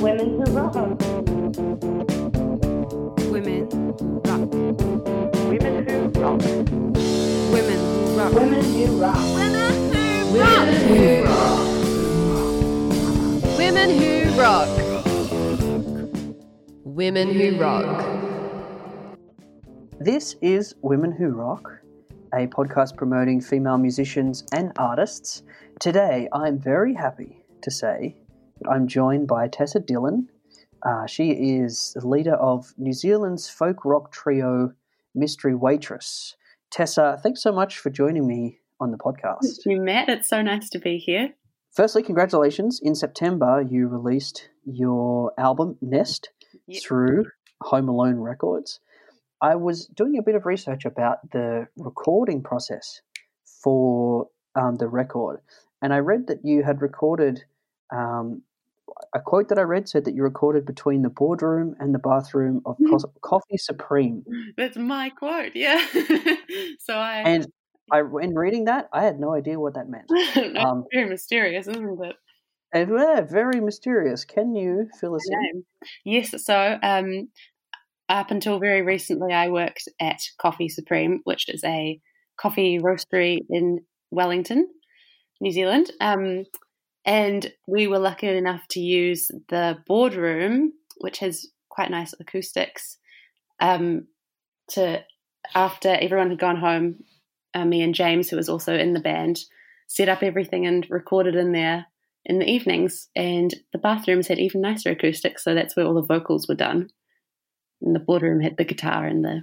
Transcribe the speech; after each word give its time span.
Women 0.00 0.40
who 0.40 0.44
rock. 0.52 0.74
Women 3.30 3.68
rock. 4.24 4.50
Women 5.46 5.74
who 5.86 6.08
rock. 6.20 6.40
Women 7.52 7.78
who 8.64 8.86
rock. 8.98 9.20
Women 9.52 10.70
who 10.88 11.24
rock. 11.26 11.60
Women 13.58 13.90
who 13.90 14.40
rock. 14.40 14.68
Women 16.84 17.28
who 17.34 17.60
rock. 17.60 18.20
This 20.00 20.36
is 20.40 20.74
Women 20.80 21.12
Who 21.12 21.28
Rock, 21.28 21.70
a 22.32 22.46
podcast 22.46 22.96
promoting 22.96 23.42
female 23.42 23.76
musicians 23.76 24.44
and 24.50 24.72
artists. 24.76 25.42
Today, 25.78 26.26
I'm 26.32 26.58
very 26.58 26.94
happy 26.94 27.44
to 27.60 27.70
say 27.70 28.16
that 28.16 28.29
I'm 28.68 28.86
joined 28.88 29.28
by 29.28 29.48
Tessa 29.48 29.80
Dillon. 29.80 30.28
Uh, 30.82 31.06
she 31.06 31.30
is 31.30 31.92
the 31.98 32.06
leader 32.06 32.34
of 32.34 32.72
New 32.78 32.92
Zealand's 32.92 33.48
folk 33.48 33.84
rock 33.84 34.12
trio 34.12 34.72
Mystery 35.14 35.54
Waitress. 35.54 36.36
Tessa, 36.70 37.18
thanks 37.22 37.42
so 37.42 37.52
much 37.52 37.78
for 37.78 37.90
joining 37.90 38.26
me 38.26 38.58
on 38.80 38.90
the 38.90 38.96
podcast. 38.96 39.58
you, 39.66 39.80
Matt. 39.80 40.08
It's 40.08 40.28
so 40.28 40.40
nice 40.40 40.70
to 40.70 40.78
be 40.78 40.98
here. 40.98 41.34
Firstly, 41.72 42.02
congratulations. 42.02 42.80
In 42.82 42.94
September, 42.94 43.62
you 43.62 43.88
released 43.88 44.48
your 44.64 45.32
album 45.38 45.76
Nest 45.80 46.30
Yep. 46.66 46.82
through 46.82 47.26
Home 47.62 47.88
Alone 47.88 48.16
Records. 48.16 48.80
I 49.42 49.56
was 49.56 49.86
doing 49.86 50.18
a 50.18 50.22
bit 50.22 50.34
of 50.34 50.46
research 50.46 50.84
about 50.84 51.30
the 51.32 51.66
recording 51.76 52.42
process 52.42 53.00
for 53.62 54.28
um, 54.54 54.76
the 54.76 54.88
record, 54.88 55.40
and 55.82 55.92
I 55.92 55.98
read 55.98 56.26
that 56.28 56.44
you 56.44 56.62
had 56.62 56.80
recorded. 56.82 57.44
Um, 57.92 58.42
a 59.14 59.20
quote 59.20 59.48
that 59.48 59.58
I 59.58 59.62
read 59.62 59.88
said 59.88 60.04
that 60.04 60.14
you 60.14 60.22
recorded 60.22 60.64
between 60.64 61.02
the 61.02 61.10
boardroom 61.10 61.74
and 61.78 61.94
the 61.94 61.98
bathroom 61.98 62.62
of 62.64 62.76
Co- 62.88 63.12
Coffee 63.22 63.56
Supreme. 63.56 64.24
That's 64.56 64.76
my 64.76 65.10
quote. 65.10 65.52
Yeah. 65.54 65.84
so 66.78 66.94
I. 66.94 67.22
And 67.24 67.46
I, 67.92 68.00
in 68.00 68.34
reading 68.34 68.66
that, 68.66 68.88
I 68.92 69.02
had 69.02 69.18
no 69.18 69.34
idea 69.34 69.58
what 69.58 69.74
that 69.74 69.88
meant. 69.88 70.06
That's 70.34 70.64
um, 70.64 70.84
very 70.92 71.08
mysterious, 71.08 71.66
isn't 71.66 72.04
it? 72.04 72.16
And 72.72 72.90
yeah, 72.90 73.22
very 73.22 73.60
mysterious. 73.60 74.24
Can 74.24 74.54
you 74.54 74.88
fill 75.00 75.16
us 75.16 75.28
in? 75.28 75.64
Yes. 76.04 76.44
So 76.44 76.78
um, 76.82 77.28
up 78.08 78.30
until 78.30 78.60
very 78.60 78.82
recently, 78.82 79.32
I 79.32 79.48
worked 79.48 79.88
at 80.00 80.20
Coffee 80.40 80.68
Supreme, 80.68 81.20
which 81.24 81.48
is 81.48 81.64
a 81.64 82.00
coffee 82.36 82.78
roastery 82.78 83.38
in 83.48 83.80
Wellington, 84.10 84.68
New 85.40 85.50
Zealand. 85.50 85.90
Um, 86.00 86.44
and 87.04 87.52
we 87.66 87.86
were 87.86 87.98
lucky 87.98 88.28
enough 88.28 88.66
to 88.70 88.80
use 88.80 89.30
the 89.48 89.78
boardroom, 89.86 90.72
which 90.98 91.18
has 91.18 91.46
quite 91.68 91.90
nice 91.90 92.14
acoustics. 92.20 92.98
Um, 93.58 94.06
to 94.70 95.02
after 95.54 95.88
everyone 95.88 96.30
had 96.30 96.38
gone 96.38 96.56
home, 96.56 97.04
uh, 97.54 97.64
me 97.64 97.82
and 97.82 97.94
James, 97.94 98.28
who 98.28 98.36
was 98.36 98.48
also 98.48 98.76
in 98.76 98.92
the 98.92 99.00
band, 99.00 99.40
set 99.86 100.08
up 100.08 100.22
everything 100.22 100.66
and 100.66 100.86
recorded 100.90 101.34
in 101.34 101.52
there 101.52 101.86
in 102.24 102.38
the 102.38 102.48
evenings. 102.48 103.08
And 103.16 103.54
the 103.72 103.78
bathrooms 103.78 104.28
had 104.28 104.38
even 104.38 104.60
nicer 104.60 104.90
acoustics, 104.90 105.42
so 105.42 105.54
that's 105.54 105.76
where 105.76 105.86
all 105.86 105.94
the 105.94 106.02
vocals 106.02 106.46
were 106.48 106.54
done. 106.54 106.90
And 107.80 107.94
the 107.94 108.00
boardroom 108.00 108.40
had 108.40 108.58
the 108.58 108.64
guitar 108.64 109.06
and 109.06 109.24
the 109.24 109.42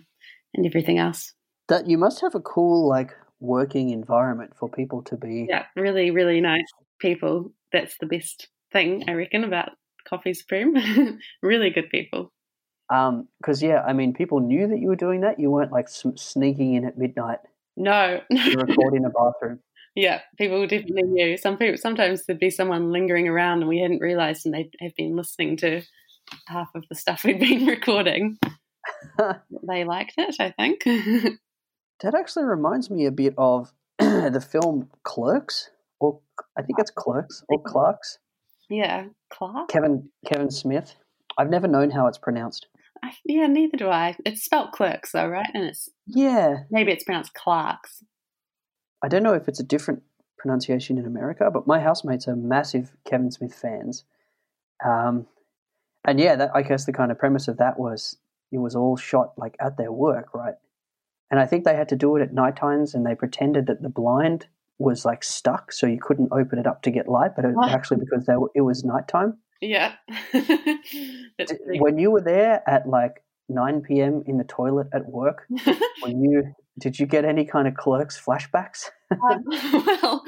and 0.53 0.65
everything 0.65 0.99
else. 0.99 1.33
That 1.69 1.89
you 1.89 1.97
must 1.97 2.21
have 2.21 2.35
a 2.35 2.39
cool 2.39 2.87
like 2.87 3.11
working 3.39 3.89
environment 3.89 4.53
for 4.57 4.69
people 4.69 5.01
to 5.03 5.17
be. 5.17 5.47
Yeah, 5.49 5.65
really, 5.75 6.11
really 6.11 6.39
nice 6.39 6.63
people. 6.99 7.51
That's 7.71 7.97
the 7.99 8.05
best 8.05 8.47
thing 8.71 9.05
I 9.07 9.13
reckon 9.13 9.43
about 9.43 9.71
Coffee 10.07 10.33
Supreme. 10.33 10.75
really 11.41 11.69
good 11.69 11.89
people. 11.89 12.31
Um, 12.89 13.27
because 13.39 13.61
yeah, 13.61 13.81
I 13.85 13.93
mean, 13.93 14.13
people 14.13 14.39
knew 14.39 14.67
that 14.67 14.79
you 14.79 14.87
were 14.87 14.95
doing 14.95 15.21
that. 15.21 15.39
You 15.39 15.51
weren't 15.51 15.71
like 15.71 15.87
sneaking 15.89 16.75
in 16.75 16.85
at 16.85 16.97
midnight 16.97 17.39
No, 17.75 18.21
to 18.31 18.57
record 18.57 18.93
in 18.93 19.05
a 19.05 19.09
bathroom. 19.09 19.59
yeah, 19.95 20.21
people 20.37 20.65
definitely 20.67 21.03
knew. 21.03 21.37
Some 21.37 21.57
people 21.57 21.77
sometimes 21.77 22.25
there'd 22.25 22.39
be 22.39 22.49
someone 22.49 22.91
lingering 22.91 23.27
around 23.27 23.59
and 23.59 23.67
we 23.67 23.79
hadn't 23.79 23.99
realised, 23.99 24.45
and 24.45 24.53
they'd 24.53 24.73
have 24.79 24.95
been 24.95 25.15
listening 25.15 25.57
to 25.57 25.81
half 26.47 26.69
of 26.75 26.85
the 26.89 26.95
stuff 26.95 27.23
we'd 27.25 27.39
been 27.39 27.65
recording. 27.65 28.37
they 29.67 29.83
liked 29.83 30.13
it, 30.17 30.35
I 30.39 30.51
think. 30.51 30.83
That 32.01 32.13
actually 32.13 32.45
reminds 32.45 32.89
me 32.89 33.05
a 33.05 33.11
bit 33.11 33.33
of 33.37 33.73
the 33.99 34.45
film 34.47 34.89
Clerks, 35.03 35.71
or 35.99 36.19
I 36.57 36.61
think 36.61 36.79
it's 36.79 36.91
Clerks 36.91 37.43
or 37.49 37.61
Clarks. 37.61 38.19
yeah, 38.69 39.05
Clark. 39.29 39.69
Kevin 39.69 40.09
Kevin 40.25 40.51
Smith. 40.51 40.95
I've 41.37 41.49
never 41.49 41.67
known 41.67 41.91
how 41.91 42.07
it's 42.07 42.17
pronounced. 42.17 42.67
I, 43.03 43.11
yeah, 43.25 43.45
neither 43.47 43.77
do 43.77 43.89
I. 43.89 44.15
It's 44.25 44.43
spelt 44.43 44.71
Clerks 44.71 45.11
though, 45.11 45.27
right? 45.27 45.49
And 45.53 45.65
it's 45.65 45.89
Yeah, 46.07 46.63
maybe 46.71 46.91
it's 46.91 47.03
pronounced 47.03 47.33
Clarks. 47.33 48.03
I 49.03 49.07
don't 49.07 49.23
know 49.23 49.33
if 49.33 49.47
it's 49.47 49.59
a 49.59 49.63
different 49.63 50.01
pronunciation 50.39 50.97
in 50.97 51.05
America, 51.05 51.49
but 51.51 51.67
my 51.67 51.79
housemates 51.79 52.27
are 52.27 52.35
massive 52.35 52.95
Kevin 53.05 53.31
Smith 53.31 53.53
fans. 53.53 54.03
Um, 54.83 55.27
and 56.05 56.19
yeah, 56.19 56.35
that, 56.35 56.51
I 56.55 56.61
guess 56.61 56.85
the 56.85 56.93
kind 56.93 57.11
of 57.11 57.19
premise 57.19 57.47
of 57.47 57.57
that 57.57 57.79
was 57.79 58.17
it 58.51 58.57
was 58.59 58.75
all 58.75 58.97
shot 58.97 59.33
like 59.37 59.55
at 59.59 59.77
their 59.77 59.91
work, 59.91 60.33
right? 60.33 60.55
And 61.29 61.39
I 61.39 61.45
think 61.45 61.65
they 61.65 61.75
had 61.75 61.89
to 61.89 61.95
do 61.95 62.15
it 62.15 62.21
at 62.21 62.33
night 62.33 62.55
times, 62.55 62.93
and 62.93 63.05
they 63.05 63.13
pretended 63.13 63.67
that 63.67 63.81
the 63.81 63.89
blind 63.89 64.47
was 64.79 65.05
like 65.05 65.23
stuck, 65.23 65.71
so 65.71 65.87
you 65.87 65.99
couldn't 65.99 66.29
open 66.31 66.59
it 66.59 66.67
up 66.67 66.81
to 66.83 66.91
get 66.91 67.07
light, 67.07 67.31
but 67.35 67.45
it 67.45 67.55
actually 67.67 67.97
because 67.97 68.25
they 68.25 68.35
were, 68.35 68.51
it 68.55 68.61
was 68.61 68.83
nighttime. 68.83 69.37
Yeah. 69.61 69.93
When 71.79 71.97
you 71.97 72.11
were 72.11 72.21
there 72.21 72.67
at 72.67 72.87
like 72.87 73.23
9 73.49 73.81
p.m. 73.81 74.23
in 74.25 74.37
the 74.37 74.43
toilet 74.43 74.87
at 74.93 75.07
work, 75.07 75.47
when 76.01 76.23
you 76.23 76.53
did 76.79 76.99
you 76.99 77.05
get 77.05 77.25
any 77.25 77.45
kind 77.45 77.67
of 77.67 77.75
clerks 77.75 78.19
flashbacks? 78.19 78.85
Um, 79.11 79.43
well, 80.01 80.23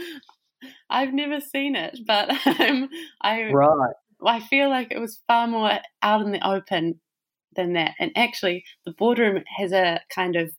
I've 0.90 1.14
never 1.14 1.40
seen 1.40 1.76
it, 1.76 2.00
but 2.08 2.30
um, 2.60 2.90
I 3.22 3.52
right. 3.52 3.94
I 4.26 4.40
feel 4.40 4.70
like 4.70 4.92
it 4.92 5.00
was 5.00 5.22
far 5.28 5.48
more 5.48 5.80
out 6.02 6.22
in 6.22 6.32
the 6.32 6.48
open 6.48 7.00
than 7.56 7.74
that. 7.74 7.94
And 8.00 8.12
actually, 8.16 8.64
the 8.86 8.94
boardroom 8.94 9.44
has 9.58 9.72
a 9.72 10.02
kind 10.14 10.36
of 10.36 10.52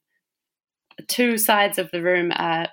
two 1.09 1.39
sides 1.39 1.79
of 1.79 1.91
the 1.91 2.03
room 2.03 2.33
are 2.35 2.69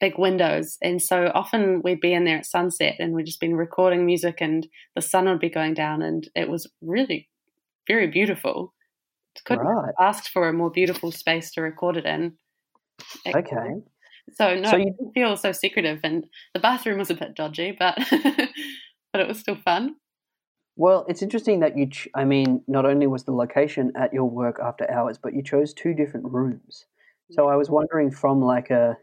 big 0.00 0.18
windows, 0.18 0.78
and 0.82 1.00
so 1.00 1.30
often 1.34 1.82
we'd 1.82 2.00
be 2.00 2.12
in 2.14 2.24
there 2.24 2.38
at 2.38 2.46
sunset, 2.46 2.96
and 2.98 3.14
we'd 3.14 3.26
just 3.26 3.40
been 3.40 3.54
recording 3.54 4.06
music, 4.06 4.38
and 4.40 4.66
the 4.94 5.02
sun 5.02 5.26
would 5.26 5.40
be 5.40 5.50
going 5.50 5.74
down, 5.74 6.02
and 6.02 6.28
it 6.34 6.48
was 6.48 6.66
really 6.80 7.28
very 7.86 8.06
beautiful. 8.06 8.74
Couldn't 9.44 9.66
have 9.66 9.74
Right. 9.74 9.94
asked 10.00 10.30
for 10.30 10.48
a 10.48 10.52
more 10.52 10.70
beautiful 10.70 11.12
space 11.12 11.52
to 11.52 11.62
record 11.62 11.96
it 11.96 12.04
in. 12.06 12.36
Okay. 13.26 13.80
So 14.32 14.54
no, 14.54 14.70
So 14.70 14.76
you- 14.76 14.84
didn't 14.96 15.12
feel 15.12 15.36
so 15.36 15.52
secretive, 15.52 16.00
and 16.02 16.26
the 16.54 16.60
bathroom 16.60 16.98
was 16.98 17.10
a 17.10 17.14
bit 17.14 17.34
dodgy, 17.34 17.72
but 17.78 17.96
but 19.12 19.20
it 19.20 19.28
was 19.28 19.38
still 19.38 19.56
fun. 19.56 19.96
Well, 20.76 21.04
it's 21.08 21.22
interesting 21.22 21.60
that 21.60 21.76
you. 21.76 21.88
Ch- 21.88 22.08
I 22.14 22.24
mean, 22.24 22.62
not 22.66 22.86
only 22.86 23.06
was 23.06 23.24
the 23.24 23.32
location 23.32 23.92
at 23.96 24.14
your 24.14 24.24
work 24.24 24.58
after 24.62 24.90
hours, 24.90 25.18
but 25.18 25.34
you 25.34 25.42
chose 25.42 25.74
two 25.74 25.94
different 25.94 26.26
rooms. 26.26 26.86
So 27.30 27.48
I 27.48 27.56
was 27.56 27.66
mm-hmm. 27.68 27.74
wondering, 27.74 28.10
from 28.10 28.40
like 28.40 28.70
a 28.70 28.96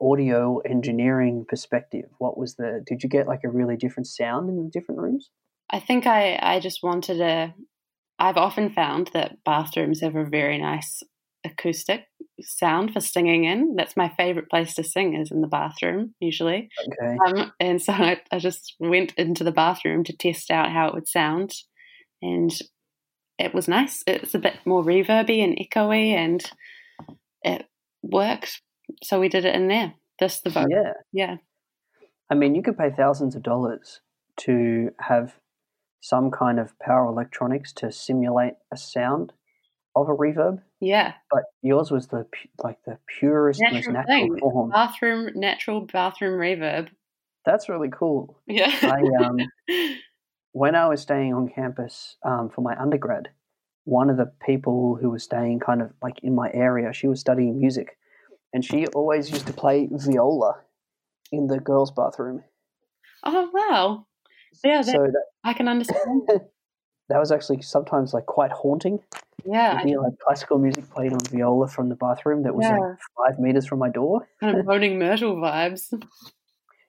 audio 0.00 0.58
engineering 0.58 1.44
perspective, 1.48 2.06
what 2.18 2.38
was 2.38 2.54
the? 2.54 2.82
Did 2.86 3.02
you 3.02 3.08
get 3.08 3.28
like 3.28 3.44
a 3.44 3.50
really 3.50 3.76
different 3.76 4.06
sound 4.06 4.48
in 4.48 4.64
the 4.64 4.70
different 4.70 5.00
rooms? 5.00 5.30
I 5.70 5.80
think 5.80 6.06
I 6.06 6.38
I 6.40 6.60
just 6.60 6.82
wanted 6.82 7.20
a. 7.20 7.54
I've 8.18 8.36
often 8.36 8.70
found 8.70 9.10
that 9.14 9.42
bathrooms 9.44 10.00
have 10.00 10.16
a 10.16 10.24
very 10.24 10.58
nice 10.58 11.02
acoustic 11.44 12.04
sound 12.42 12.92
for 12.92 13.00
singing 13.00 13.44
in. 13.44 13.74
That's 13.76 13.96
my 13.96 14.08
favorite 14.16 14.50
place 14.50 14.74
to 14.74 14.84
sing 14.84 15.14
is 15.14 15.30
in 15.30 15.40
the 15.40 15.46
bathroom 15.46 16.14
usually. 16.20 16.68
Okay. 17.02 17.16
Um, 17.26 17.52
and 17.60 17.80
so 17.80 17.92
I, 17.92 18.20
I 18.30 18.38
just 18.38 18.76
went 18.78 19.14
into 19.16 19.44
the 19.44 19.52
bathroom 19.52 20.04
to 20.04 20.16
test 20.16 20.50
out 20.50 20.70
how 20.70 20.88
it 20.88 20.94
would 20.94 21.08
sound, 21.08 21.52
and 22.22 22.50
it 23.38 23.54
was 23.54 23.68
nice. 23.68 24.02
It's 24.06 24.34
a 24.34 24.38
bit 24.38 24.56
more 24.64 24.84
reverby 24.84 25.42
and 25.42 25.58
echoey, 25.58 26.12
and 26.12 26.42
it 27.42 27.66
worked. 28.02 28.60
So 29.02 29.20
we 29.20 29.28
did 29.28 29.44
it 29.44 29.54
in 29.54 29.68
there. 29.68 29.94
Just 30.18 30.44
the 30.44 30.50
vocal. 30.50 30.70
Yeah. 30.70 30.92
Yeah. 31.12 31.36
I 32.30 32.34
mean, 32.34 32.54
you 32.54 32.62
could 32.62 32.78
pay 32.78 32.90
thousands 32.90 33.34
of 33.34 33.42
dollars 33.42 34.00
to 34.40 34.90
have 35.00 35.34
some 36.00 36.30
kind 36.30 36.58
of 36.60 36.78
power 36.78 37.06
electronics 37.06 37.72
to 37.74 37.90
simulate 37.92 38.54
a 38.72 38.76
sound 38.76 39.32
of 39.96 40.08
a 40.08 40.14
reverb, 40.14 40.62
Yeah. 40.80 41.14
but 41.30 41.42
yours 41.62 41.90
was 41.90 42.06
the 42.08 42.26
like 42.62 42.78
the 42.84 42.98
purest, 43.18 43.60
most 43.60 43.72
Natural 43.72 43.92
natural 43.94 44.06
thing. 44.28 44.38
form. 44.38 44.70
Bathroom, 44.70 45.30
natural 45.34 45.80
bathroom 45.82 46.38
reverb. 46.38 46.88
That's 47.44 47.68
really 47.68 47.90
cool. 47.90 48.38
Yeah. 48.46 48.70
I 48.82 49.00
um, 49.24 49.36
when 50.52 50.74
I 50.74 50.86
was 50.88 51.00
staying 51.00 51.34
on 51.34 51.48
campus 51.48 52.16
um, 52.24 52.48
for 52.50 52.60
my 52.60 52.80
undergrad, 52.80 53.30
one 53.84 54.10
of 54.10 54.16
the 54.16 54.30
people 54.46 54.96
who 55.00 55.10
was 55.10 55.24
staying 55.24 55.58
kind 55.60 55.82
of 55.82 55.90
like 56.02 56.20
in 56.22 56.34
my 56.34 56.50
area, 56.52 56.92
she 56.92 57.08
was 57.08 57.18
studying 57.20 57.58
music, 57.58 57.98
and 58.52 58.64
she 58.64 58.86
always 58.88 59.30
used 59.30 59.46
to 59.46 59.52
play 59.52 59.88
viola 59.90 60.60
in 61.32 61.46
the 61.46 61.58
girls' 61.60 61.90
bathroom. 61.90 62.42
oh 63.24 63.50
wow. 63.52 64.06
Yeah, 64.64 64.82
that, 64.82 64.86
so 64.86 64.98
that 65.02 65.24
I 65.44 65.52
can 65.52 65.68
understand. 65.68 66.22
that 67.08 67.18
was 67.18 67.30
actually 67.32 67.62
sometimes 67.62 68.12
like 68.14 68.26
quite 68.26 68.50
haunting. 68.52 69.00
Yeah, 69.46 69.82
hear 69.82 70.00
like 70.00 70.18
classical 70.18 70.58
music 70.58 70.90
played 70.90 71.12
on 71.12 71.20
viola 71.30 71.66
from 71.68 71.88
the 71.88 71.94
bathroom 71.94 72.42
that 72.42 72.54
was 72.54 72.66
Yeah. 72.66 72.78
like 72.78 72.98
five 73.16 73.38
meters 73.38 73.66
from 73.66 73.78
my 73.78 73.88
door. 73.88 74.28
kind 74.40 74.58
of 74.58 74.66
Moaning 74.66 74.98
Myrtle 74.98 75.36
vibes. 75.36 75.92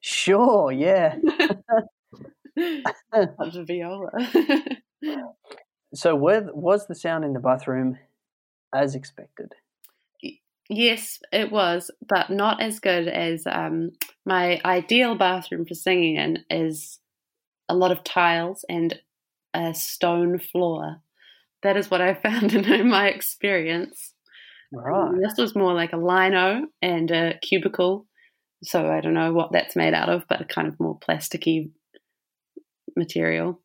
Sure, 0.01 0.71
yeah. 0.71 1.15
Such 3.13 3.55
a 3.55 3.63
viola. 3.63 4.09
So 5.93 6.15
were, 6.15 6.49
was 6.53 6.87
the 6.87 6.95
sound 6.95 7.23
in 7.25 7.33
the 7.33 7.39
bathroom 7.39 7.97
as 8.73 8.95
expected? 8.95 9.53
Yes, 10.71 11.19
it 11.31 11.51
was, 11.51 11.91
but 12.07 12.29
not 12.29 12.61
as 12.61 12.79
good 12.79 13.07
as 13.07 13.43
um, 13.45 13.91
my 14.25 14.61
ideal 14.63 15.15
bathroom 15.15 15.65
for 15.65 15.73
singing 15.73 16.15
in 16.15 16.39
is 16.49 16.99
a 17.69 17.75
lot 17.75 17.91
of 17.91 18.03
tiles 18.03 18.65
and 18.69 18.99
a 19.53 19.73
stone 19.73 20.39
floor. 20.39 20.97
That 21.63 21.77
is 21.77 21.91
what 21.91 22.01
I 22.01 22.13
found 22.23 22.53
in 22.53 22.89
my 22.89 23.07
experience. 23.07 24.13
Right. 24.73 25.11
This 25.21 25.37
was 25.37 25.55
more 25.55 25.73
like 25.73 25.93
a 25.93 25.97
lino 25.97 26.67
and 26.81 27.11
a 27.11 27.37
cubicle. 27.41 28.07
So 28.63 28.89
I 28.89 29.01
don't 29.01 29.13
know 29.13 29.33
what 29.33 29.51
that's 29.51 29.75
made 29.75 29.93
out 29.93 30.09
of, 30.09 30.23
but 30.29 30.41
a 30.41 30.45
kind 30.45 30.67
of 30.67 30.79
more 30.79 30.97
plasticky 30.99 31.71
material. 32.95 33.59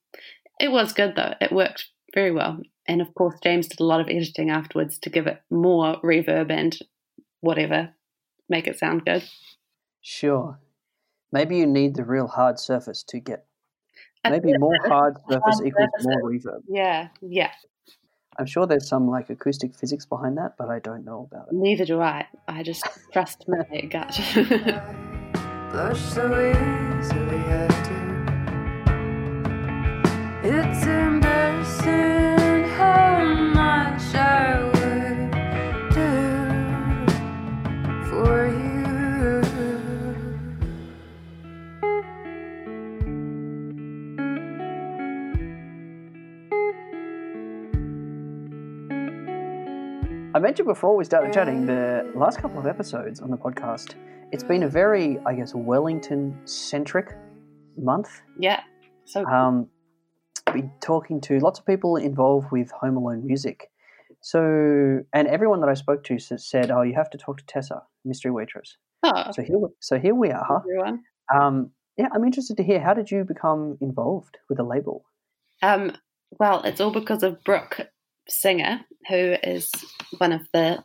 It 0.58 0.72
was 0.72 0.92
good 0.92 1.14
though. 1.14 1.34
It 1.40 1.52
worked 1.52 1.86
very 2.14 2.32
well. 2.32 2.58
And 2.88 3.00
of 3.00 3.14
course, 3.14 3.36
James 3.42 3.68
did 3.68 3.80
a 3.80 3.84
lot 3.84 4.00
of 4.00 4.08
editing 4.08 4.50
afterwards 4.50 4.98
to 5.00 5.10
give 5.10 5.26
it 5.26 5.40
more 5.50 6.00
reverb 6.02 6.50
and 6.50 6.76
whatever, 7.46 7.90
make 8.48 8.66
it 8.66 8.78
sound 8.78 9.04
good. 9.04 9.24
Sure. 10.02 10.58
Maybe 11.32 11.56
you 11.56 11.66
need 11.66 11.94
the 11.94 12.04
real 12.04 12.26
hard 12.26 12.58
surface 12.58 13.02
to 13.04 13.20
get. 13.20 13.46
Maybe 14.28 14.52
more 14.58 14.76
hard 14.86 15.16
surface 15.30 15.42
hard 15.44 15.66
equals 15.66 15.88
surfaces. 15.98 16.06
more 16.06 16.30
reverb. 16.30 16.62
Yeah, 16.68 17.08
yeah. 17.22 17.52
I'm 18.38 18.46
sure 18.46 18.66
there's 18.66 18.88
some 18.88 19.08
like 19.08 19.30
acoustic 19.30 19.74
physics 19.74 20.04
behind 20.04 20.36
that, 20.36 20.56
but 20.58 20.68
I 20.68 20.80
don't 20.80 21.04
know 21.04 21.28
about 21.30 21.48
it. 21.48 21.54
Neither 21.54 21.86
do 21.86 22.02
I. 22.02 22.26
I 22.46 22.62
just 22.62 22.84
trust 23.12 23.44
my 23.48 23.80
gut. 23.88 24.20
mentioned 50.56 50.74
before 50.74 50.96
we 50.96 51.04
started 51.04 51.34
chatting 51.34 51.66
the 51.66 52.10
last 52.14 52.38
couple 52.40 52.58
of 52.58 52.66
episodes 52.66 53.20
on 53.20 53.30
the 53.30 53.36
podcast. 53.36 53.94
It's 54.32 54.42
been 54.42 54.62
a 54.62 54.68
very, 54.68 55.18
I 55.26 55.34
guess, 55.34 55.54
Wellington 55.54 56.40
centric 56.46 57.14
month. 57.76 58.22
yeah. 58.38 58.62
So 59.04 59.26
Um, 59.26 59.68
been 60.54 60.70
talking 60.80 61.20
to 61.22 61.38
lots 61.40 61.58
of 61.58 61.66
people 61.66 61.96
involved 61.96 62.50
with 62.50 62.70
Home 62.70 62.96
Alone 62.96 63.26
music. 63.26 63.70
So, 64.22 64.40
and 65.12 65.28
everyone 65.28 65.60
that 65.60 65.68
I 65.68 65.74
spoke 65.74 66.02
to 66.04 66.18
said, 66.18 66.70
"Oh, 66.70 66.80
you 66.82 66.94
have 66.94 67.10
to 67.10 67.18
talk 67.18 67.36
to 67.38 67.44
Tessa, 67.46 67.82
mystery 68.06 68.30
waitress." 68.32 68.78
oh, 69.02 69.30
So 69.32 69.42
here, 69.42 69.58
we- 69.58 69.74
so 69.80 69.98
here 69.98 70.14
we 70.14 70.30
are. 70.30 70.60
everyone. 70.60 71.04
Um, 71.38 71.70
yeah, 71.98 72.08
I'm 72.14 72.24
interested 72.24 72.56
to 72.56 72.62
hear 72.62 72.80
how 72.80 72.94
did 72.94 73.10
you 73.10 73.24
become 73.24 73.76
involved 73.82 74.38
with 74.48 74.56
the 74.56 74.64
label? 74.64 75.04
Um, 75.62 75.92
well, 76.40 76.62
it's 76.64 76.80
all 76.80 76.90
because 76.92 77.22
of 77.22 77.44
Brooke 77.44 77.88
Singer, 78.28 78.80
who 79.08 79.36
is 79.42 79.70
one 80.18 80.32
of 80.32 80.42
the 80.52 80.84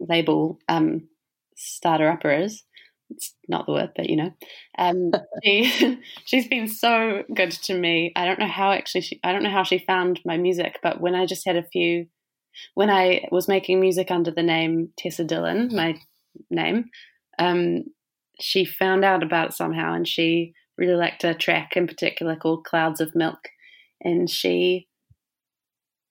label 0.00 0.58
um, 0.68 1.08
starter 1.56 2.08
uppers. 2.08 2.64
It's 3.10 3.34
not 3.48 3.66
the 3.66 3.72
word, 3.72 3.90
but 3.94 4.08
you 4.08 4.16
know, 4.16 4.32
um, 4.78 5.12
she 5.44 6.00
she's 6.24 6.48
been 6.48 6.68
so 6.68 7.24
good 7.34 7.50
to 7.52 7.74
me. 7.74 8.12
I 8.16 8.24
don't 8.24 8.38
know 8.38 8.48
how 8.48 8.72
actually 8.72 9.02
she 9.02 9.20
I 9.22 9.32
don't 9.32 9.42
know 9.42 9.50
how 9.50 9.64
she 9.64 9.78
found 9.78 10.20
my 10.24 10.36
music, 10.36 10.78
but 10.82 11.00
when 11.00 11.14
I 11.14 11.26
just 11.26 11.46
had 11.46 11.56
a 11.56 11.62
few, 11.62 12.06
when 12.74 12.90
I 12.90 13.28
was 13.30 13.48
making 13.48 13.80
music 13.80 14.10
under 14.10 14.30
the 14.30 14.42
name 14.42 14.90
Tessa 14.96 15.24
Dillon, 15.24 15.70
my 15.74 15.96
name, 16.50 16.86
um, 17.38 17.84
she 18.40 18.64
found 18.64 19.04
out 19.04 19.22
about 19.22 19.50
it 19.50 19.54
somehow, 19.54 19.92
and 19.92 20.08
she 20.08 20.54
really 20.78 20.94
liked 20.94 21.22
a 21.24 21.34
track 21.34 21.76
in 21.76 21.86
particular 21.86 22.34
called 22.34 22.64
Clouds 22.64 23.00
of 23.00 23.14
Milk, 23.14 23.48
and 24.00 24.30
she 24.30 24.88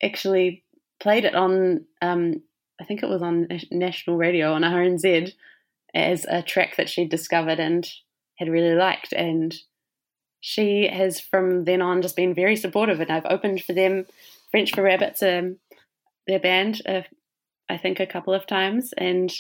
actually 0.03 0.63
played 0.99 1.25
it 1.25 1.35
on 1.35 1.85
um, 2.01 2.41
I 2.81 2.83
think 2.83 3.03
it 3.03 3.09
was 3.09 3.21
on 3.21 3.47
national 3.69 4.17
radio 4.17 4.53
on 4.53 4.63
RNZ 4.63 5.33
as 5.93 6.25
a 6.25 6.41
track 6.41 6.77
that 6.77 6.89
she'd 6.89 7.09
discovered 7.09 7.59
and 7.59 7.87
had 8.37 8.49
really 8.49 8.73
liked. 8.73 9.13
And 9.13 9.55
she 10.39 10.87
has 10.87 11.19
from 11.19 11.65
then 11.65 11.81
on 11.81 12.01
just 12.01 12.15
been 12.15 12.33
very 12.33 12.55
supportive. 12.55 12.99
And 12.99 13.11
I've 13.11 13.25
opened 13.25 13.63
for 13.63 13.73
them 13.73 14.05
French 14.49 14.73
for 14.73 14.81
Rabbits 14.81 15.21
um, 15.21 15.57
their 16.27 16.39
band 16.39 16.81
uh, 16.87 17.01
I 17.69 17.77
think 17.77 17.99
a 17.99 18.07
couple 18.07 18.33
of 18.33 18.47
times. 18.47 18.93
And 18.97 19.31